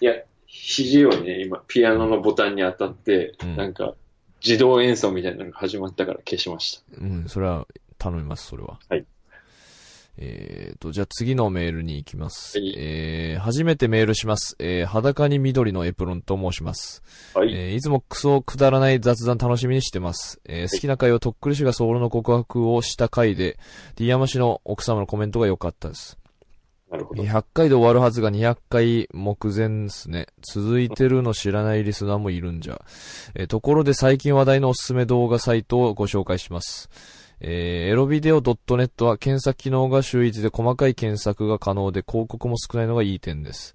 [0.01, 0.15] いや、
[0.47, 3.95] 肘をね、今、ピアノのボタンに当たって、うんなんか、
[4.45, 6.97] 自動演奏みたいなのが始まったから消しました。
[6.99, 7.67] うん、それは
[7.99, 8.81] 頼みます、それは。
[8.89, 9.07] はい。
[10.17, 12.59] えーと、じゃあ次のメールに行きます。
[12.59, 14.57] はいえー、初めてメールします。
[14.59, 17.03] えー、裸に緑のエプロンと申します。
[17.35, 17.53] はい。
[17.53, 20.41] えーいつもクソくだらない雑談楽しみにしてます。
[20.45, 23.59] えー好きな回はとっくり氏がソウルの告白をした回で、
[23.97, 26.19] ディアマ氏の奥様のコメントが良かったです。
[26.91, 27.23] なるほど。
[27.23, 30.27] 100回で終わるはずが200回目前ですね。
[30.43, 32.83] 続いてるの知らないリスナーもいるんじゃ。
[33.35, 36.91] えーところで最近話題のおすすめ動画サイトをご紹介します。
[37.41, 43.75] えーエロビデオ .net は検索機能が秀逸で細かい検索が可能で広告も少ないのがいい点です。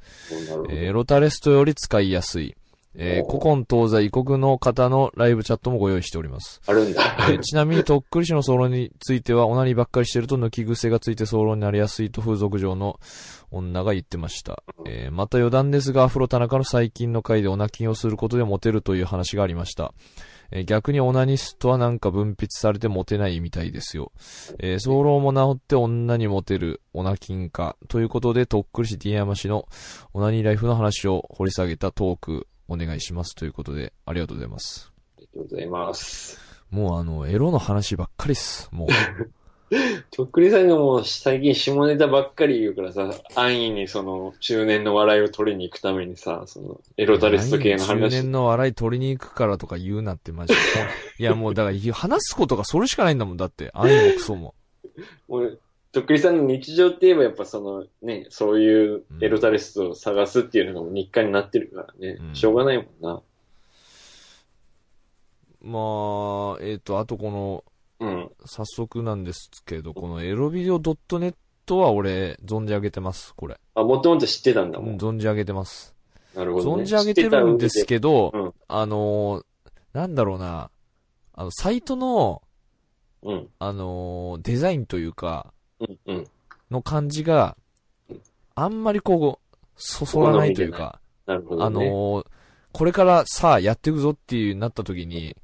[0.70, 2.56] えーエロタレストより使いやすい。
[2.98, 6.62] えー古今東西異国の方のライブチャットもご用意しております。
[6.66, 7.02] あるんだ。
[7.30, 13.00] えーちなみに、とっくり氏のソロについては、オナニーばっかりしてると抜き癖がついてソロになりやすいと風俗上の
[13.52, 14.64] 女が言ってました。
[14.86, 19.94] えーまた余談ですが、アフロ田中の最近の回でオナキンをすることでモテるという話がありました。
[20.56, 24.14] えー逆にオナニストはなんか分泌されてモテないみたいですよ。
[24.58, 27.76] えー、早漏も治って女にモテるオナキンか。
[27.90, 29.68] ということで、とっくり氏 D 山氏の
[30.14, 33.36] オナニーライフの話を掘り下げたトークお願いします。
[33.36, 34.94] ということで、ありがとうございます。
[35.18, 36.40] ありがとうございます。
[36.72, 38.70] もうあの、エロの話ばっかりっす。
[38.72, 38.88] もう。
[40.12, 48.10] とっくりさんがもう最近下ネタばっかり言うからさ、安易にその中年の笑いを取りに行くためにさ、そのエロタレスト系の中話。
[48.12, 50.60] 年の笑い取りに行くからとか言うなってマジで。
[51.20, 53.38] いやもうだから話すことがそれしかないんだもん。
[53.38, 54.54] だって、愛もクソも。
[55.28, 55.60] もう
[55.92, 63.22] とっくりさんの日常って言えばやっぱそのね、そういうエロタレストを探すっていうのがもう日課になってるからね、うんしょうがないもんな。
[65.62, 67.64] まあ、えっ、と、あとこの、
[68.00, 68.32] うん。
[68.46, 71.36] 早速なんですけど、このエロビデオ .net
[71.76, 73.60] は俺、存じ上げてます、これ。
[73.74, 74.98] あ、もともと知ってたんだもん。
[74.98, 75.96] 存じ上げてます。
[76.36, 76.84] なるほど、ね。
[76.84, 79.46] 存じ上げてるんですけど、うんあのー
[79.94, 80.72] なんだろうな、
[81.34, 82.42] あの、サイトの、
[83.24, 83.32] ど。
[83.32, 83.50] うん。
[83.60, 86.00] あのーデザインというか、うん。
[86.06, 86.28] うん。
[86.70, 87.56] の感じが、
[88.56, 91.66] あんまりこう、そそらないというか、なるほど、ね。
[91.66, 92.28] あのー
[92.74, 95.38] これからさあやっていくぞっていうなった時に、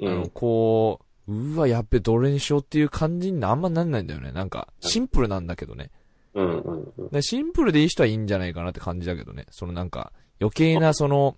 [0.00, 0.30] うあの、ん。
[0.30, 4.32] こう、うわ、やっべ、どれにしようっていう感じにあんまなんないんだよね。
[4.32, 5.90] なんか、シンプルなんだけどね。
[6.34, 6.58] うん。
[6.60, 6.92] うん。
[6.98, 7.08] うん。
[7.08, 9.46] でシンプルでいい人はいいんじゃないかなって感じだけどね。
[9.50, 11.36] そのなんか、余計なその、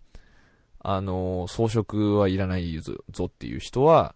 [0.81, 4.15] あのー装飾はいらないぞぞっていう人は、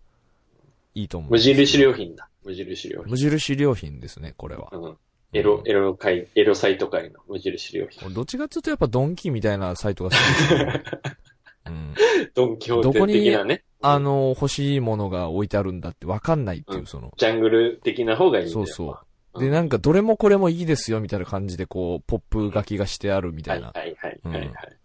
[0.94, 1.30] いいと思う。
[1.30, 2.28] 無印良品だ。
[2.44, 3.11] 無印良品。
[3.11, 4.70] 無印良品ですね、これは。
[4.72, 4.96] うん。
[5.33, 8.04] エロ、エロ界、エロサイト界の無印良品。
[8.06, 10.83] 俺どっちかっていうとやっぱドンキーみたいなサイトが好きですね。
[11.66, 11.94] うん。
[12.35, 13.64] ドンキホーテ的なね。
[13.83, 18.66] あの、欲しいものが置いてあるんだって分かんないっていうう、んその、ジャングル的な方がいいんだよ。
[18.66, 18.88] そうそう。
[18.88, 18.96] うん
[19.38, 23.68] で、なんか、どれもこれもいいですよ、みたいな感じで、こう、ポップ書きがしてあるみたいな。
[23.68, 24.77] はいはいはいはいはい。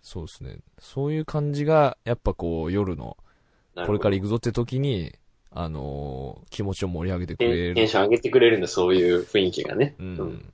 [0.00, 0.60] そうですね。
[0.78, 3.18] そういう感じが、やっぱこう、夜の、
[3.74, 5.12] これから行くぞって時に、
[5.52, 7.88] あのー気持ちを盛り上げてくれテンテンる。
[7.88, 9.94] ション上げてくれるんだ、そういう雰囲気がね。
[9.98, 10.06] うん。
[10.06, 10.52] うん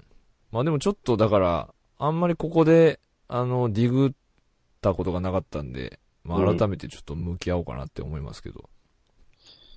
[0.52, 4.10] まあでもちょっとだから、あんまりここで、あの、ディグっ
[4.86, 8.68] たことがなかったんで、まあ改めてちょっと向き合おうかなって思いますけど。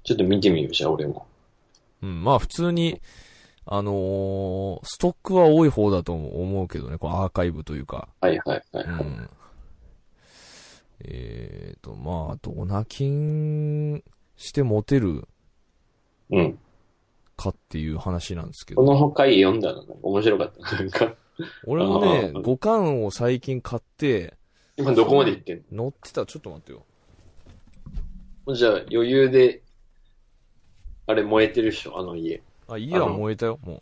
[0.04, 1.26] ちょっと見てみよう、じゃあ俺も。
[2.02, 3.02] うん、まあ普通に、
[3.66, 8.08] あのーストックは多い方だと思うけどね、このアーカイブというか。
[8.22, 9.04] はいはいはいうはい。
[9.04, 9.30] ん。
[11.02, 14.04] えーと、まあ、あと、オナキン
[14.36, 15.28] してモテる
[16.30, 16.60] うん。
[17.38, 18.94] かっていう話なんですけこど。
[19.00, 20.76] の回読んだのが面白かった。
[20.76, 21.16] なんか、
[21.66, 24.39] 俺もね、五巻を最近買って、
[24.80, 26.86] 今どこまで行ってん乗ってた、ちょっと待ってよ。
[28.48, 29.62] のじゃあ余裕で、
[31.06, 32.42] あれ燃えてるでしょ、あの家。
[32.68, 33.82] あ、家は燃えたよ、もも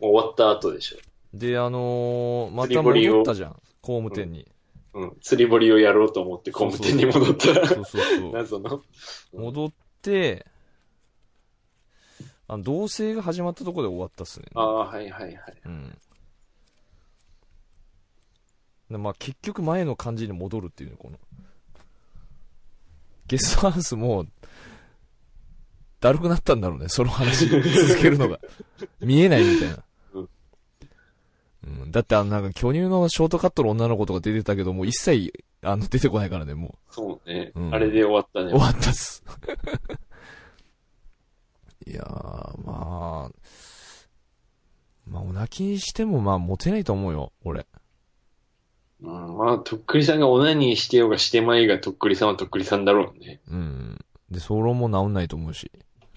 [0.00, 0.98] う終わった後でしょ？
[1.34, 1.38] う。
[1.38, 3.12] で、あのー、また釣り堀を？
[3.12, 3.52] 戻ったじゃん。
[3.80, 4.46] 工務店に。
[4.94, 5.16] うん。
[5.22, 8.32] 釣り堀をやろうと思って工務店に戻ったら、そうそうそう。
[8.34, 8.82] 謎の。
[9.32, 9.72] 戻っ
[10.02, 10.44] て、
[12.48, 14.46] あの、同棲が始まったところで終わったっすね。
[14.54, 15.36] ああ、はいはいはい。
[15.64, 15.98] うん。
[18.92, 21.18] でまあ結局前の感じに戻るっていうね、この。
[23.26, 24.26] ゲストハウスも、
[26.00, 27.62] だるくなったんだろうね、その話続
[28.00, 28.38] けるのが。
[29.00, 29.84] 見えないみたいな。
[30.14, 30.28] うん
[31.64, 37.52] うん、だってあのなんか巨乳のショートカットの女の子とか出てたけど、もう一切、あの、出てこないからね、もそうね。
[37.54, 38.46] うんあれで終わったう。
[38.46, 38.58] ね終。
[38.58, 39.22] わったっす。
[41.86, 43.30] いやー、まあ、
[45.06, 47.66] まあ、お泣きにしても、まあ、モテないと思うよ、俺。
[49.02, 53.40] うん、まあ、とっくりさんがオナニーしてようがしてまいがとっくりさんはとっくりさんだろうね。
[53.50, 54.04] うん。
[54.30, 55.70] で、ソロも治んないと思うし。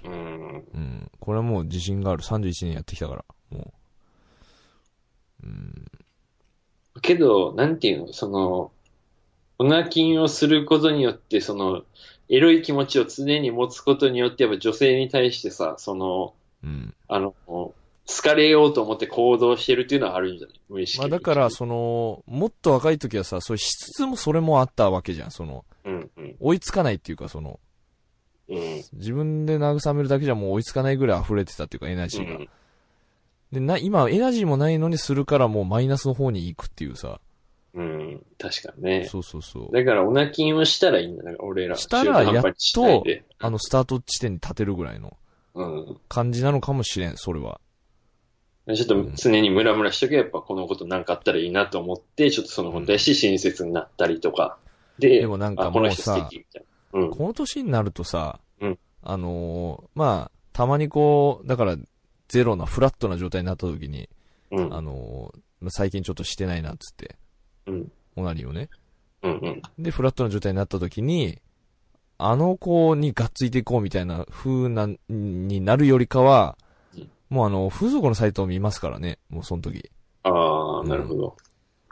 [0.04, 0.14] うん。
[0.14, 1.12] うん。
[1.20, 2.22] これはもう自信がある。
[2.22, 3.26] 31年やってきたから。
[3.50, 3.74] も
[5.44, 5.48] う。
[5.48, 5.86] うん。
[7.02, 8.72] けど、なんていうの、その、
[9.58, 11.84] オナキンをすることによって、その、
[12.30, 16.94] エロい気持ちを常に持つことによって、やっぱ女性に対してさ、その、うん。
[17.08, 17.34] あの、
[18.08, 20.62] 好かれようと思って行動してるっていうのはあるんじゃない？
[20.70, 25.32] 無意識まあ、だから、その、もっと若い時はさ、そういう質もそれもあったわけじゃん。
[25.32, 27.60] その、うん、うん、追いつかないっていうか、その、
[28.48, 28.84] うん。
[28.94, 32.38] 自分で慰めるだけじゃもう追いつかないぐらい溢れてたっていうか、エナジーが。
[32.38, 32.50] うん
[33.52, 37.22] で、な、今、エナジーもないのにするからもうマイナスの方に行くっていうさ。
[37.76, 39.08] うん、確かにね。
[39.08, 39.72] そうそうそう。
[39.72, 41.24] だから、オナキンをしたらいいんだ。
[41.40, 41.76] 俺ら。
[41.78, 45.16] したら中途半端にしないであの、スタート地点に立てるぐらいの
[45.54, 45.98] うん。
[46.10, 47.62] 感じなのかもしれん、それは。
[48.74, 54.58] ちょっと常にムラムラしとけば、やっぱこのことなんかあったらいいなと思って、ちょっとその子に対して親切になったりとか。
[54.98, 57.02] で、でもなんかあ、この人もうさ素敵みたいな。
[57.02, 57.12] うん。
[57.12, 61.78] この年になるとさ、うんあのーまあ、たまにこう、だから、
[62.28, 64.10] ゼロな、フラットな状態になった時に、
[64.52, 64.74] うん。
[64.74, 67.16] あのーまあ最近ちょっとしてないなっつって、
[67.68, 67.92] うん。
[68.16, 68.70] オナニーをね。
[69.22, 69.32] うん。
[69.32, 69.62] うん。
[69.78, 71.40] で、フラットな状態になった時に、
[72.18, 76.65] あの子にがっついていこうみたいな風な、になるよりかはうん、
[77.30, 79.90] もうあの、風俗のサイトを見ますからね、もうその時。
[80.24, 81.38] ああ、なるほど。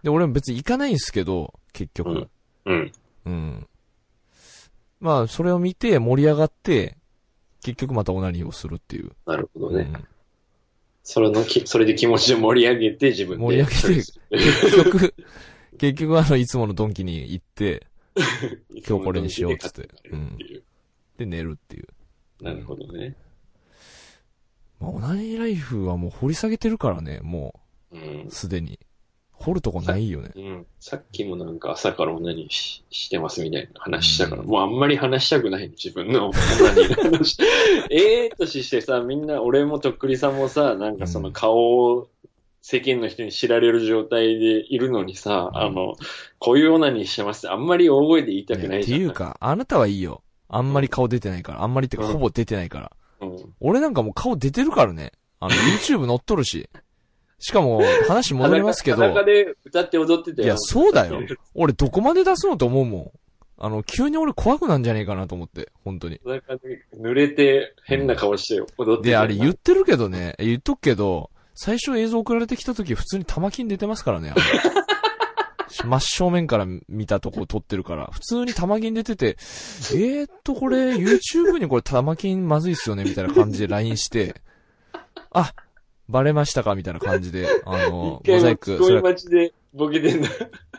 [0.04, 2.10] で、俺も別に行かないんですけど、結局。
[2.10, 2.30] うん
[2.66, 2.92] うん。
[3.26, 3.68] うん。
[5.00, 6.98] まあ、それを見て盛り上がって、
[7.64, 9.12] 結局またオナニーをするっていう。
[9.26, 9.92] なるほどね。
[9.94, 10.08] うん
[11.04, 13.44] それのき、それで気持ちを盛り上げて自分で。
[13.44, 15.16] 盛り上げて 結局、
[15.78, 17.88] 結局あの、いつものドンキに行って、
[18.88, 20.38] 今日これにしようっつってうん
[21.18, 21.88] で寝るっていう。
[22.42, 23.16] なるほどね。
[24.80, 27.60] まあ、オナニーライフはもう掘り下げてるからね、も
[27.92, 28.32] う。
[28.32, 28.80] すでに。
[29.32, 30.32] 掘るとこないよね。
[30.36, 30.66] うん。
[30.80, 36.38] さっきもなんか朝からオナニーししてますみたいな話したから、うんもうあんまり話したくない自分のオナ
[36.74, 37.38] ニーの話。
[37.92, 42.08] ええとしてさ、みんな、俺もとっくりさんもさ、なんかその顔を
[42.62, 45.96] 世間の人に知られる状態でいるのにさ、うんあの、
[46.40, 49.02] こういうオナニーしてますってあんまり大声で言いたくないじゃん。
[49.02, 50.24] いうか、あなたはいいよ。
[50.48, 51.64] あんまり顔出てないから。
[51.64, 52.92] あんまりってか、うんほぼ出てないから。
[53.24, 53.54] うん。
[53.60, 55.12] 俺なんかもう顔出てるからね。
[55.40, 56.70] あの、 YouTube 載っとるし。
[57.40, 60.46] しかも、話戻りますけど、裸で歌って踊ってたよ。
[60.46, 61.20] いやそうだよ
[61.54, 63.12] 俺どこまで出すのと思うもん。
[63.58, 66.22] あの、急に俺怖くなんじゃねえかなと思って、本当に。
[66.24, 74.32] 濡れて変な顔して踊ってたで、よあれ言ってるけどね、言っとくけど、最初映像送られてきた時普通に玉金出てますからね。
[74.32, 74.42] あれ
[75.74, 79.38] 真正面から見たとこ撮ってるから、普通に玉金出てて、
[79.94, 84.42] えーっと、これ、YouTube にこれ玉金まずいっすよね、みたいな感じで LINE して、
[85.32, 85.54] あ、
[86.10, 86.76] バレましたか？
[86.76, 90.30] みたいな感じで、 あの、モザイク、聞こえそれ、待ちでボケてんだ。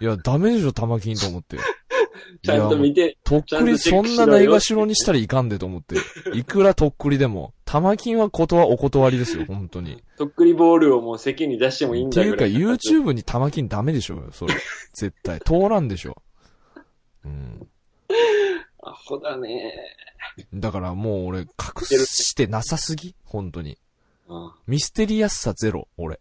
[0.00, 1.58] いや、ダメでしょ、玉金と思って。
[2.42, 3.16] ちゃんと見て。
[3.24, 5.96] とっくりそんなないがしろにしたらいかんでと思って。
[6.34, 7.54] いくらとっくりでも。
[7.64, 10.02] 玉金はことはお断りですよ、本当に。
[10.18, 12.44] とっくりボールをもう世間に出してもいいんっていうか。
[12.44, 14.54] YouTube に玉金ダメでしょそれ。
[14.92, 15.40] 絶対。
[15.40, 16.22] 通らんでしょ。
[17.24, 17.66] うん。
[18.82, 19.72] アホだね。
[20.52, 21.46] だからもう俺、隠
[21.86, 23.14] してなさすぎ？
[23.24, 23.78] 本当に。
[24.28, 26.20] うんミステリアスさゼロ、俺。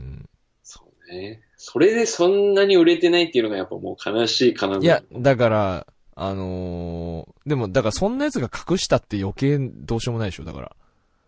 [0.00, 0.28] うん。
[0.62, 1.40] そうね。
[1.56, 4.78] それでそんなに売れてないっていうのがやっぱもう悲しいかな。
[4.78, 10.76] いや、だから、あのーでも、だからそんなやつが隠したって余計どうしようもないでしょ、だから。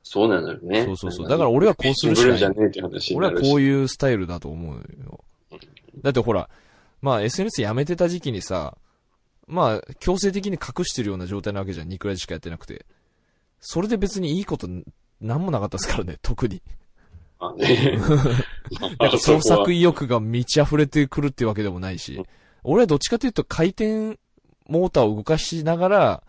[0.03, 0.85] そうなのよね。
[0.85, 2.71] そうそうそうだから俺はこうするしかない
[3.15, 3.27] 俺。
[3.27, 5.25] はこういうスタイルだと思うよ。
[6.03, 6.49] だってほら、
[7.03, 8.79] まあ SNS やめてた時期にさ、
[9.47, 12.87] まあ強制的に隠してるような状態なわけじゃん、ニクラジしかやってなくて。
[13.61, 14.67] それで別にいいこと
[15.21, 16.63] なんもなかったですからね、 特に。
[17.39, 17.99] あね。
[18.99, 22.23] なんか創作意意欲が満ち溢れてくるってわけでもないし、
[22.65, 24.19] 俺はどっちかというと回転
[24.69, 26.23] モーターを動かしながら、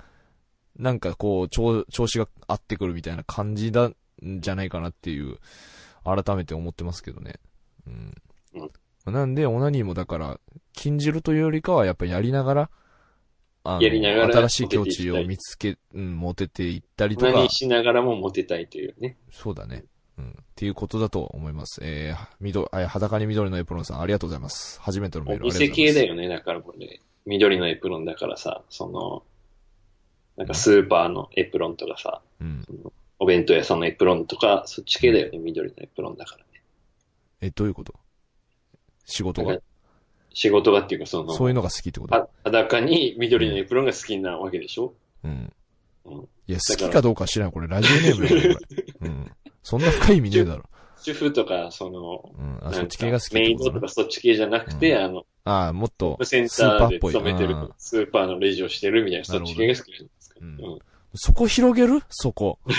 [0.78, 3.96] なんかこう、調調子が合ってくるみたいな感じだ、ん
[4.42, 5.38] じゃないかなっていう、
[6.04, 7.36] 改めて思ってますけどね。
[7.86, 8.14] うん。
[9.06, 10.40] なんで、オナニーもだから、
[10.74, 12.70] 禁じるというよりかは、やっぱやりながら、
[13.74, 19.18] あのやりながら新しい境地を見つけ、うん、モテていったりとか何、しながらもモテたいというね。
[19.32, 19.84] そうだね。
[20.18, 20.30] うん。
[20.30, 21.80] っていうことだと思います。
[21.84, 24.80] えー、緑、あ裸に緑のエプロンさん、ありがとうございます。
[24.82, 25.94] 初めてのメールあお店りがとうございます。
[25.94, 26.36] 系だよね。
[26.36, 29.24] だからこれ、緑のエプロンだからさ、その、
[30.38, 32.66] なんかスーパーのエプロンとかさ、うん。
[33.20, 35.38] お弁当屋さんのエプロンとか、そっち系だよね。
[35.38, 36.62] 緑のエプロンだからね。
[37.42, 37.94] え、どういうこと？
[39.06, 39.60] 仕事が？
[40.34, 42.16] 仕事がっていうか、その、そういうのが好きってこと？
[42.16, 44.94] あ裸に緑のエプロンが好きなわけでしょ？
[45.24, 45.54] うん。
[46.06, 47.54] うんいや、好きかどうかは知らない。
[47.54, 48.66] これ、ラジオネームやろ、 こ
[49.02, 49.08] れ。
[49.08, 49.32] うん。
[49.62, 50.64] そんな深い意味ねえだろ。
[51.00, 52.58] 主婦とか、その、うん。
[52.68, 57.00] あ、そっち系が好きっメイドとかそっち系じゃなくて、うんあの、ああ、もっと、センスーターで。
[57.00, 60.36] 勤めてるスーパーのレジをしてるみたいな、そっち系が好きじゃないですか。
[60.42, 60.80] うん
[61.16, 62.02] そこ広げる？
[62.10, 62.60] そこ。
[62.66, 62.74] ま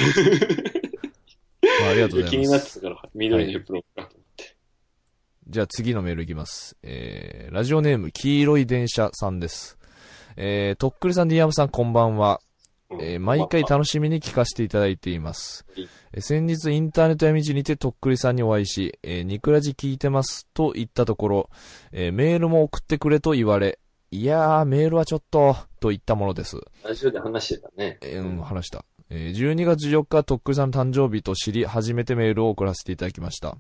[1.87, 2.47] あ、ありがとうござ気います。
[2.47, 4.17] になってたから、緑のエプロンかと。
[5.51, 6.77] じゃあ次のメールいきます。
[6.85, 9.79] えー、ラジオネーム、黄色い電車さんです。
[10.37, 12.41] えー、とっくりさん、ディアムさん、こんばんは。
[12.89, 15.67] うんえー毎回楽しみに聞かせていただいています。
[16.13, 21.51] えー先日インターネット闇道にてとっくりさんにお会いし、えーニクラジ聞いてますと言ったところ、
[21.91, 23.81] えーメールも送ってくれと言われ、
[24.13, 26.61] いやー、メールはちょっと、と言ったものです。
[26.85, 27.99] ラジオで話してたね。
[28.03, 28.85] えーうん、話した。
[29.09, 33.57] えー12月14日、とっくりさんの誕生日と知り、初めてメールを送らせていただきました。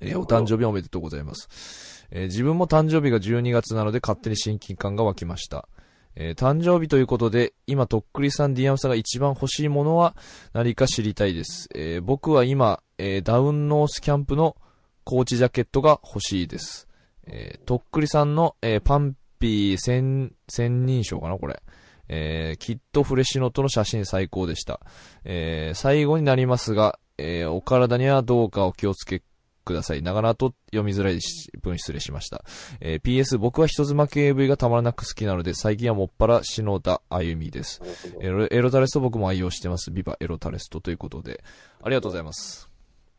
[0.00, 2.06] えーお誕生日おめでとうございます。
[2.10, 5.68] えー自分も誕生日が12月なので勝手に親近感が湧きました。
[6.14, 10.16] えー誕生日ということで、今、とっくりさん、ディアムさんが一番欲しいものは
[10.52, 11.68] 何か知りたいです。
[11.74, 14.56] えー僕は今、えーダウンノースキャンプの
[15.04, 16.88] コーチジャケットが欲しいです。
[17.26, 21.62] えとっくりさんの、えパンピー千、千人称かなこれ。
[22.08, 24.80] えきっとフレッシュノートの写真最高でした。
[25.24, 29.22] え最後になりますが、えお体にはどうかお気をつけ
[29.68, 30.02] ください。
[30.02, 32.44] 長々と読みづらいし文失礼しました。
[32.80, 37.80] えー PS 僕は人妻系 AV がたまらなく好きなので、最近はもっぱら篠田あゆみです。
[38.20, 39.90] エロエロタレスト僕も愛用してます。
[39.90, 41.44] ビバエロタレストということで、
[41.82, 42.68] ありがとうございます。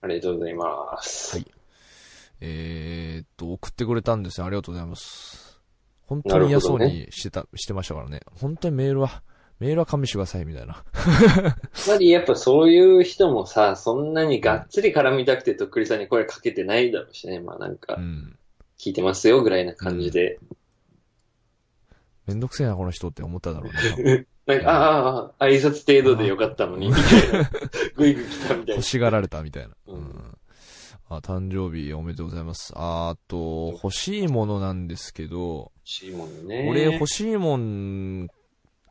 [0.02, 1.36] ありがとうございます。
[1.38, 1.46] はい
[2.42, 4.48] えーっと、送ってくれたんですよ。
[4.48, 5.60] ありがとうございます。
[6.08, 8.22] 本当に嫌そうにしてた、してましたからね。
[8.40, 9.22] 本当にメールは、
[9.60, 10.84] メールは勘弁してください、みたいな。
[11.44, 11.56] やっ
[11.86, 17.40] ぱりやっぱそういう人もさ、そんなにがっつり絡みたくてとっくりさんに声かけてないだろうしね。
[17.40, 18.38] まあなんかう、ん。
[18.80, 20.40] 聞いてますよぐらいな感じで。
[22.26, 24.26] めんどくせえな、この人って思っただろうね。
[24.46, 27.52] なんか、ああ、挨拶程度でよかったのに、みたいな。
[27.96, 28.82] ぐいぐい来たみたいな欲。
[28.84, 29.70] しがられたみたいな。
[29.88, 30.38] ううんん。
[31.10, 32.72] あ、誕生日おめでとうございます。
[32.76, 36.68] ああと、欲しいものなんですけど、欲しいもんね。
[36.70, 38.28] 俺欲しいもん、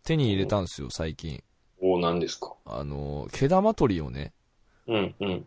[0.08, 1.42] 手に入れたんですよ、最近。
[1.82, 2.54] おお、なんですか。
[2.64, 4.32] あの、毛玉取りをね、
[4.86, 5.46] うん、うん。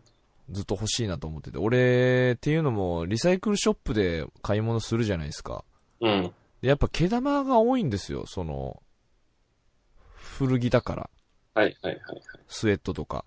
[0.50, 1.58] ずっと欲しいなと思ってて。
[1.58, 5.64] 俺、っていうのも、リサイクルショップで買い物するじゃないですか。
[6.00, 6.32] うん。
[6.60, 8.80] でやっぱ毛玉が多いんですよ、その、
[10.14, 11.10] 古着だから。
[11.54, 12.00] はい、はい、はい。
[12.04, 13.24] はいスウェットとか、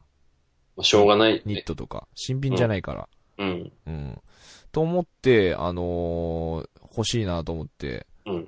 [0.78, 1.64] まあ、しょうがない、ニッね。
[1.64, 3.10] トとか、新品じゃないから。
[3.40, 3.74] うん。
[3.88, 4.22] うん。
[4.72, 8.46] と思って、あのー欲しいなと思って、うん、うん。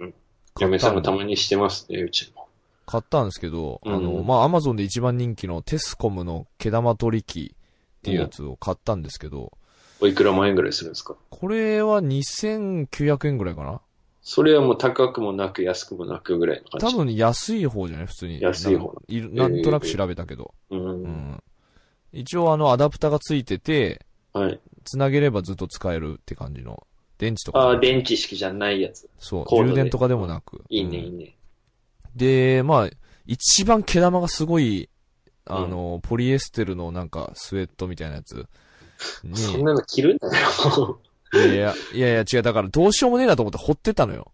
[0.54, 2.47] 買嫁さんがたまにしてますね、うちも。
[2.88, 9.52] 買ったんですけど、うんあの、まあ、アマゾンで一番人気のテスコムの毛玉取り機っていうやつを買ったんですけど、
[10.00, 11.16] おいくら万円ぐらいするんですか？
[11.30, 13.82] これは2900円ぐらいかな
[14.22, 16.96] それはもう高くもなく安くもなくぐらいの感じ？
[16.96, 18.06] 多分安い方じゃない？
[18.08, 18.42] 普通に。
[18.42, 20.54] 安い方ななんとなく調べたけど。
[20.70, 21.04] うん。
[21.04, 21.44] うん。
[22.14, 24.60] 一応あのアダプタがついてて、はい。
[24.86, 26.86] つなげればずっと使えるって感じの。
[27.18, 27.60] 電池とか。
[27.60, 29.10] ああ、電池式じゃないやつ。
[29.18, 29.46] そう。
[29.50, 30.64] 充電とかでもなく。
[30.70, 31.37] いいね、うんいいね。
[32.18, 32.90] で、まあ、
[33.26, 34.90] 一番毛玉がすごい、
[35.46, 38.46] あの、ポリエステルのなんかスウェットみたいなやつ
[39.24, 41.00] に、そんなの着るんだよ。
[41.34, 44.32] いやいや、いやいや違う、だからどうしようもねえなと思って掘ってたのよ。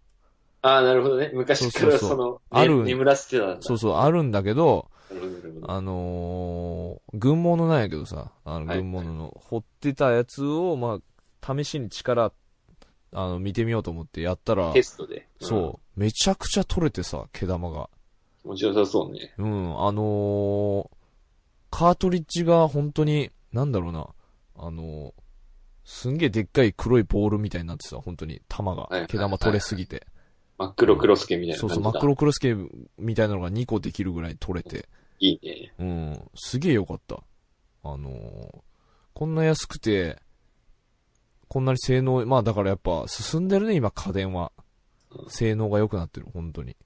[0.62, 1.30] ああ、なるほどね。
[1.34, 3.58] 昔からそうそうそうその、ねある眠らせてたんだ。
[3.60, 4.90] そうそう、あるんだけど、
[5.66, 12.32] あのー、軍物なんやけどさ、あの、はい軍物の、掘ってたやつを、まあ、試しに力、
[13.14, 15.26] あの、見てみようと思ってやったらテ、ストで。
[15.40, 17.88] うんそう、めちゃくちゃ取れてさ、毛玉が。
[18.42, 19.32] 気持ちよさそうね。
[19.38, 20.88] うん、あのー
[21.70, 24.08] カートリッジが本当に、なんだろうな、
[24.56, 25.12] あのー
[25.86, 30.06] すんげえでっかい黒いボールみたいになってさ、本当に玉がはいはい、毛玉取れすぎて。
[30.56, 31.98] 真っ黒クロスケみたいなそうそう、感じだ。
[31.98, 32.56] マクロクロスケ
[32.98, 34.88] みたいなのが2個できるぐらい取れて、
[35.20, 35.72] いいね。
[35.78, 37.22] うん、すげえよかった。
[37.82, 38.58] あのー
[39.14, 40.18] こんな安くて、
[41.48, 44.52] こんなに性能、まあだからやっぱ進んでるね、今家電は。
[45.28, 46.76] 性能が良くなってる、本当に。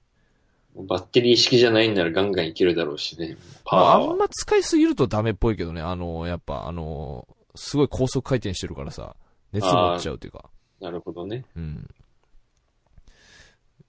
[0.75, 3.37] バッテリー式じゃないんならガンガンいけるだろうしね。
[3.65, 4.11] パまあ、ワーは。
[4.11, 9.15] あんま使いすぎるとダメっぽいけどね、あのーやっぱあのーすごい高速回転してるからさ、
[9.51, 10.49] 熱持っちゃうっていうか。
[10.79, 11.43] なるほどね。
[11.55, 11.87] うん。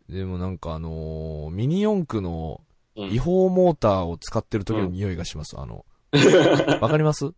[0.08, 2.62] でもなんかあのーミニ四駆の
[2.96, 5.84] うん違法モーターを使ってる時の匂いがします、あの。
[6.80, 7.30] わかります？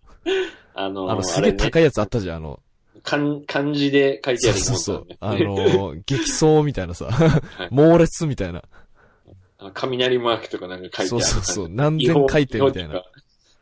[0.74, 2.61] あのー、あの、すげえ高いやつあったじゃん、あの。
[3.03, 5.16] 漢漢字で書いてあるそうそうそう。
[5.20, 7.09] あのー、激走みたいなさ、
[7.70, 8.62] 猛烈みたいな。
[9.74, 11.09] 雷マークとかなんか書いてある。
[11.09, 11.68] そうそうそう。
[11.68, 13.03] 何千回転みたいな。。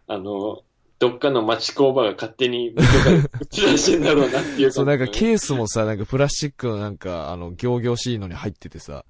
[0.07, 0.63] あの、
[0.99, 2.71] どっかの町工場が勝手に
[3.41, 9.05] 打ち出してんだろうなっていうそう、なんかケースもさ、なんかプラスチックのなんか、あの、行々しいのに入っててさ。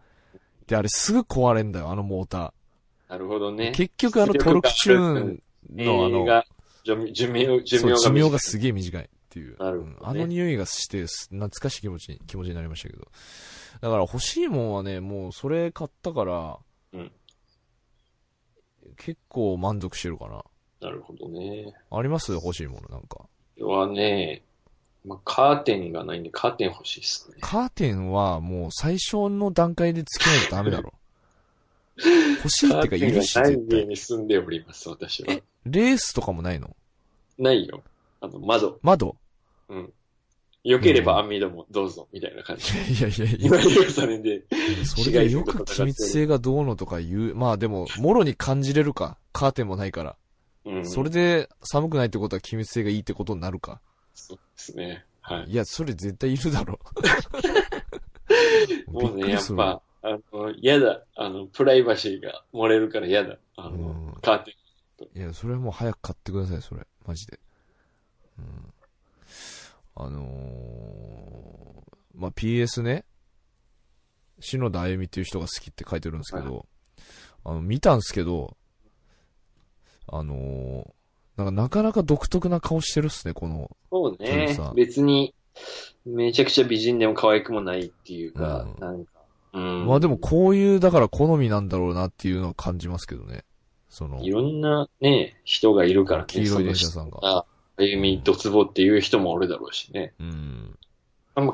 [0.66, 2.54] で、あれすぐ壊れんだよ、あのモータ
[3.08, 3.72] なるほどねー。。
[3.72, 5.42] 結局あのトルクチューン
[5.76, 6.44] のあの、
[6.84, 7.46] 寿命、寿命
[7.90, 9.50] が寿命がすげえ短いっていう。
[9.52, 13.06] ねうんあの匂いがして、す懐かしい気持ちに、気持ちになりましたけど。
[13.80, 16.58] だから欲しいもんはね、もうそれ買ったから、
[16.92, 17.12] うん
[18.96, 20.44] 結構満足してるかな。
[20.82, 21.72] なるほどね。
[21.90, 22.32] あります？
[22.32, 23.24] 欲しいものなんか。
[23.58, 24.42] はね、
[25.06, 27.36] まあ、カーテンがないんで、カーテン欲しいっすね。
[27.40, 30.92] カーテンはもう最初の段階でつけないとダメだろ。
[32.36, 33.80] 欲しいっていうかいるし、カーテンがない。
[33.82, 35.42] 家に住んでおります、私はえ。
[35.64, 36.74] レースとかもないの？
[37.38, 37.82] ないよ。
[38.20, 38.78] あの、窓。
[38.82, 39.16] 窓？
[39.70, 39.92] うん。
[40.62, 42.74] 良ければ網戸もどうぞ、みたいな感じ。
[42.74, 44.44] いやいやいや今言うそれで、
[44.84, 47.34] それでよく機密性がどうのとか言う。
[47.34, 49.16] まあでも、もろに感じれるか。
[49.32, 50.16] カーテンもないから。
[50.66, 50.86] うん。
[50.86, 53.80] それで寒くないってことは機密性がいいってことになるか。
[54.12, 55.06] そうですね。
[55.22, 55.50] はい。
[55.50, 56.78] いや、それ絶対いるだろ。
[58.88, 61.02] もうね、やっぱ、あの、嫌だ。
[61.16, 63.38] あの、プライバシーが漏れるから嫌だ。
[63.56, 64.56] あうんの、カーテ
[65.14, 65.18] ン。
[65.18, 66.86] いや、それはもう早く買ってください、それ。
[67.06, 67.38] マジで。
[68.38, 68.69] うん。
[70.02, 73.04] あのー、まあ、PS ね、
[74.40, 76.64] 篠田あゆみっていう人が好きって書いてるんですけど、
[77.44, 78.56] あの、見たんすけど、
[80.06, 83.70] あのー、なんかなかなか独特な顔してるっすね、この。
[83.90, 84.56] そうね。
[84.74, 85.34] 別に、
[86.06, 89.12] めちゃくちゃ美人でも可愛くもないっていうか、うんなんか、
[89.52, 89.86] うん。
[89.86, 93.44] まあでもこういう、だから好みなんだろうなっていうのを感じますけどね。
[93.90, 96.26] そのい、ろんなね、人がいるからね。
[96.28, 97.44] 黄色い電車さんが
[97.80, 100.12] あ、あゆみ、ドツボっていう人もおるだろうしね。
[100.20, 100.76] うん。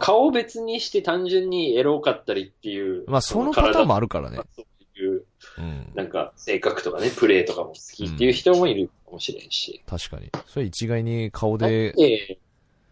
[0.01, 3.05] 顔を別にして単純にエロかったりっていう。
[3.09, 4.47] まあそのパターンもあるからね体。
[4.57, 5.25] そういう、
[5.59, 5.93] うん。
[5.95, 9.83] なんか、性格とかね、プレイとかも好きっていう人もいるかもしれんし。
[9.87, 10.31] 確かに。
[10.47, 12.39] それ一概に顔でで、、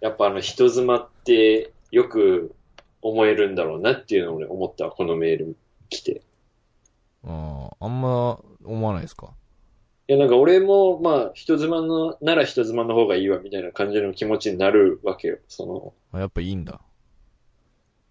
[0.00, 2.54] やっぱあの人妻ってよく
[3.00, 5.56] 思えるんだろうなっていうのを俺思ったわこのメール
[5.88, 6.22] 来て。
[7.26, 9.30] ああんま思わないですか？
[10.06, 15.38] いや、なんか俺も、まあ、人妻の、なら人妻の方がいいわ、みたいな感じの気持ちになるわけよ。
[15.48, 16.80] その、あやっぱいいんだ。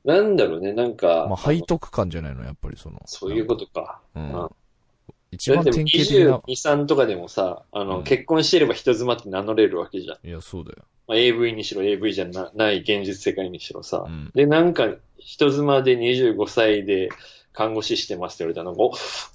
[0.03, 2.99] なんだろうね、なんか、まあ背徳感じゃないの、やっぱりその。
[3.05, 4.01] そういうことか。
[4.15, 4.49] うんあ。
[5.31, 6.83] 一番典型的な22、。
[6.83, 10.27] 3とかでもさ、あの、うん結婚してれば人妻って名乗れるわけじゃん。
[10.27, 10.83] いや、そうだよ。
[11.07, 14.05] まあ、AV にしろ AV じゃなない現実世界にしろさ。
[14.07, 14.31] うん。
[14.33, 17.09] で、なんか、人妻で25歳で
[17.54, 18.82] 看護師してますって言われたら、なんか、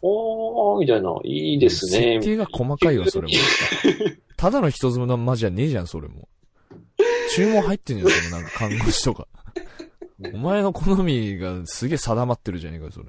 [0.02, 2.20] おおー、みたいな、いいですね。
[2.20, 3.34] 設定が細かいわ、それも。
[4.36, 6.28] ただの人妻のマジじゃねえじゃん、それも。
[7.34, 9.26] 注文入ってんじゃん、そのなんか看護師とか。
[10.34, 13.06] お前の好みがすげえ定まってるじゃねえかよ、それ。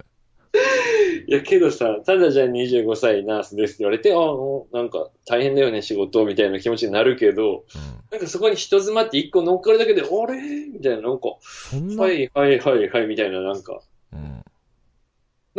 [1.27, 8.09] いや、けどさ、ただじゃあ25歳ナースですって言われて、ああ、なんか大変だよね、仕事、みたいな気持ちになるけど、うん。
[8.11, 10.41] なんかそこに人妻って一個乗っかるだけで、あれ？
[10.67, 13.81] みたいな、なんか、そんな、はいはいはいはい、みたいな、なんか、
[14.13, 14.43] うん。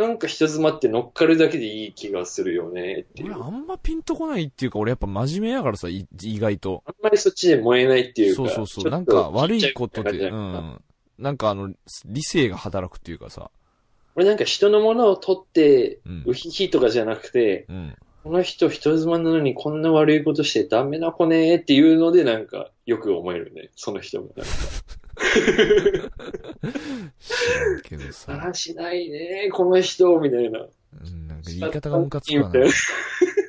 [0.01, 3.05] なんか人妻って乗っかるだけでいい気がするよね。
[3.23, 6.83] 俺あんまピンとこないっていうか、俺やっぱ真面目やからさ、い意外と。
[6.85, 8.35] あんまりそっちで燃えないっていうか。
[8.35, 8.91] そうそうそう。
[8.91, 10.81] なんか悪いことで、うん。
[11.17, 11.71] なんかあの、
[12.05, 13.51] 理性が働くっていうかさ。
[14.15, 17.95] 俺なんか人のものを取って、うひひとかじゃなくて、うん。
[18.23, 23.69] この人人妻なのにこんな悪いことしてダメな子ねっていうのでなんかよく思えるね。
[23.75, 24.51] その人もなんか。
[27.19, 28.33] 知らんけどさ。
[28.33, 30.59] だらしないねこの人みたいな。
[30.59, 32.59] うんなんか言い方がムカつくわな。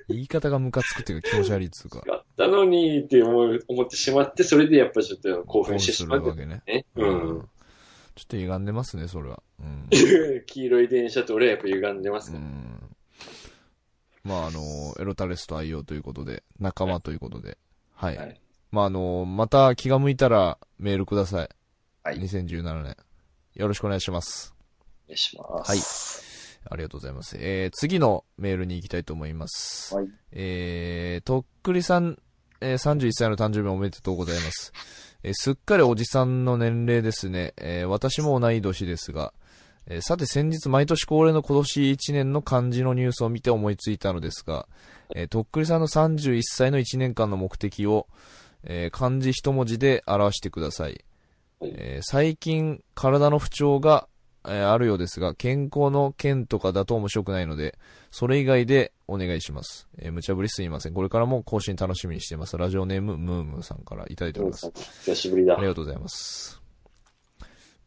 [0.09, 2.03] 言い方がムカつくっていうか気持ち悪いっつうか。
[2.37, 6.63] たのにって思う思ってしまって、それでやっぱちょっと興奮してすしまうるわけね。
[6.67, 6.87] ね。
[6.97, 7.49] ううんん。
[8.15, 9.43] ちょっと歪んでますね、それは。
[9.61, 9.89] うん。
[10.47, 12.45] 黄色い電車と俺はやっぱ歪んでますから。
[12.45, 12.97] うん。
[14.25, 14.61] まあ、あの、
[15.01, 17.59] エロタレスと愛用ということで、仲間ということで。
[17.95, 18.17] はい。
[18.17, 21.49] はいまあ、あの、また気が向いたらメールください。
[22.05, 22.97] はい2017年。
[23.55, 24.53] よろしくお願いします。
[25.07, 25.71] お願いします。
[25.71, 25.79] はい
[26.71, 27.37] ありがとうございます。
[27.39, 29.95] えー、次のメールに行きたいと思います。
[29.95, 32.19] はいえー、とっくりさん、
[32.61, 34.73] えー、31歳の誕生日おめでとうございます。
[35.23, 37.55] えーすっかりおじさんの年齢ですね。
[37.57, 39.33] えー私も同い年ですが、
[39.87, 44.67] えーさて先日毎年恒例の今年1年の漢字のニュースを見て思いついたのですが、
[45.15, 48.09] えーとっくりさんの31歳の1年間の目的を、
[48.65, 51.05] えー漢字一文字で表してください。
[51.63, 54.09] はいえー最近体の不調が、
[54.45, 57.79] えーあるようですが、健康の件とかだと面白くないので、
[58.11, 59.89] それ以外でお願いします。
[59.99, 60.95] えー無茶ぶりすいません。
[60.95, 62.57] これからも更新楽しみにしています。
[62.59, 64.71] ラジオネーム、ムームーさんからいただいております。
[65.05, 65.67] 久しぶりだあり。
[65.67, 66.61] がとうございます。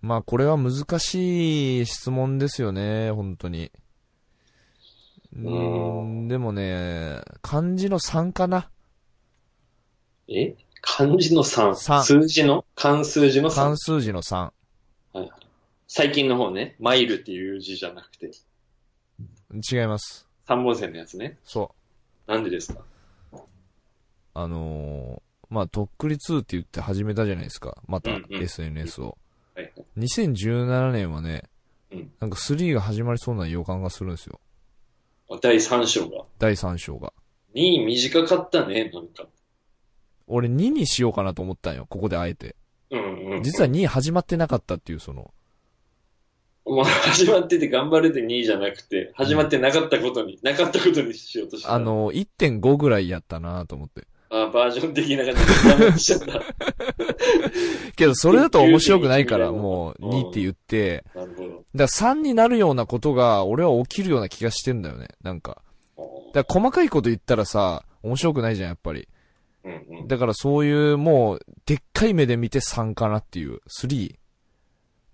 [0.01, 3.71] まあ、これは難しい質問ですよね、本当に。
[5.35, 8.69] うーん、でもね、漢字の3かな
[10.29, 10.55] え？
[10.81, 11.75] 漢字の3。
[11.75, 12.65] 三数字の？
[12.75, 13.77] 漢数字の3漢。
[13.77, 14.51] 数字の3。
[15.87, 16.75] 最近の方ね。
[16.79, 18.31] マイルっていう字じゃなくて。
[19.71, 20.27] 違います。
[20.47, 21.37] 3本線のやつね。
[21.43, 21.71] そ
[22.27, 22.31] う。
[22.31, 22.81] なんでですか？
[24.33, 27.77] あのー、まあ、とっくり2って言って始めたじゃないですか。
[27.87, 29.17] またうんうん SNS を。
[29.55, 29.71] はい。
[29.97, 31.43] 2017年はね、
[31.91, 34.41] うんなんか3が始まりそうな予感がするんですよ。
[35.41, 36.25] 第3章が。
[36.39, 37.13] 第3章が。
[37.53, 39.27] 2位短かったね、なんか。
[40.27, 41.85] 俺2にしようかなと思ったんよ。
[41.89, 42.55] ここであえて。
[42.91, 43.43] うんうん。
[43.43, 45.31] 実は2始まってなかったっていう、その、
[46.65, 51.73] まあ、始まってて頑張れて2位じゃなくて、始まってなかったことに、なかったことにしようとした。
[51.73, 54.07] あ、の、1.5ぐらいやったなと思って。
[54.31, 56.41] あバージョン的な感じでダメにしちゃった。
[57.95, 61.49] けど、それだと面白くないから、うんもう2って言って、なるほど。
[61.49, 65.09] だから3になるようなことが、俺は起きるような気がしてんだよね。
[65.21, 65.61] なんか。
[66.33, 69.07] だから細かいこと言ったらさ、面白くないじゃん、やっぱり。
[69.65, 70.07] うんうん。
[70.07, 73.59] だからそういう、もう、でっかい目で見て3かなっていう。
[73.67, 74.15] 3。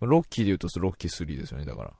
[0.02, 1.93] ロッキーで言うとロッキー3ですよね、だから。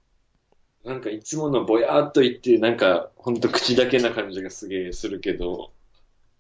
[0.84, 5.72] なんかいつものぼやーっと言って、なんかほんと口だけな感じがすげえするけど、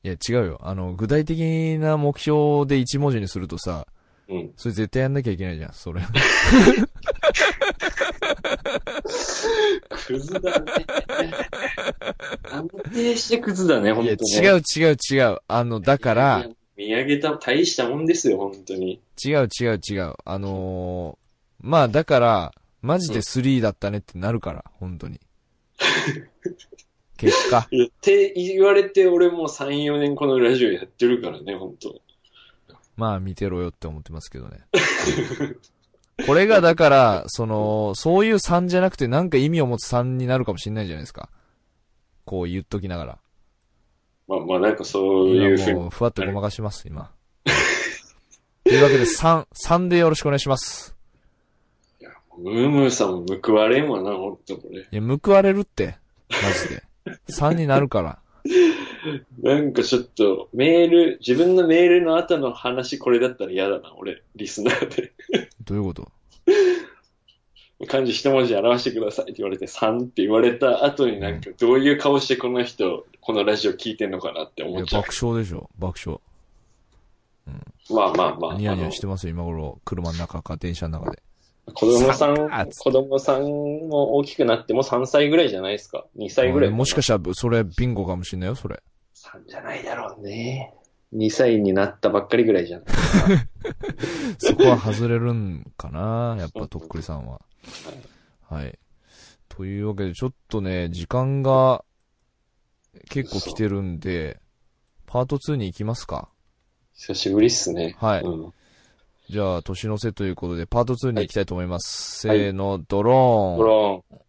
[0.03, 0.59] いや、違うよ。
[0.63, 3.85] あの、具体的な目標で1文字にするとさ、
[4.27, 4.51] うん。
[4.57, 6.01] それ絶対やんなきゃいけないじゃん、それ。
[10.07, 10.73] クズだね。
[12.51, 14.31] 安定してクズだね、ほいや、んとね。
[14.37, 15.37] 違う違う違う。
[15.47, 19.01] あの、だから、、見上げた、大したもんですよ、ほんとに。
[19.23, 20.13] 違う違う違う。
[20.25, 25.19] あのー、まあだから、マジで3だったねってなるから、本当に。
[27.17, 27.59] 結果。
[27.59, 27.67] っ
[28.01, 32.01] て言われて俺もう3、4年このラジオやってるからね、ほんと。
[32.95, 34.61] まあ見てろよって思ってますけどね。
[36.25, 41.29] これがだから、その、そういう3じゃなくてなんか意味を持つ3になるかもしれないじゃないですか。
[42.25, 43.17] こう言っときながら。
[44.27, 45.71] まあまあなんかそういうふうに。
[45.71, 47.11] 今もうふわっとごまかします、今。
[48.63, 50.95] というわけで3、3でよろしくお願いします。
[52.37, 54.79] ムームーさんも報われんわな、ほんとこれ。
[54.79, 55.97] いや、報われるって。
[56.29, 56.83] マジで。
[57.29, 58.19] 3になるから。
[59.41, 65.11] なんかちょっと、メール、自分のメールの後の話これだったら嫌だな、俺、リスナーで。
[65.65, 66.11] どういうこと？
[67.87, 75.01] 漢字一文字で表してくださいって言われて3って言われた後になんかどういう顔してこの人、このラジオ聞いてんのかなって思っちゃう。
[75.01, 76.19] 爆笑でしょ爆笑。
[77.89, 78.53] まあまあまあ。
[78.55, 79.79] ニヤニヤしてますよ、今頃。
[79.83, 81.23] 車の中か電車の中で。
[81.73, 86.69] 子供さん子供さんも大きくなっても3歳ぐらいじゃないですか？2歳ぐらい。
[86.69, 88.81] もしかしたら、それビンゴかもしんないよ、それ。
[89.33, 90.73] 3じゃないだろうね。
[91.13, 92.87] 2歳になったばっかりぐらいじゃない
[94.39, 97.41] そこは外れるんかなやっぱとっくりさんは。
[98.49, 98.79] はい。
[99.49, 101.83] というわけで、ちょっとね、時間が
[103.09, 104.39] 結構来てるんで、
[105.05, 106.29] パート2に行きますか。
[106.93, 107.95] 久しぶりっすね。
[107.99, 108.53] はいうん。
[109.29, 112.27] じゃあ、年の瀬ということで、パート2に行きたいと思います。
[112.27, 113.57] はいせーの、ドローン。
[113.57, 114.19] ドローン。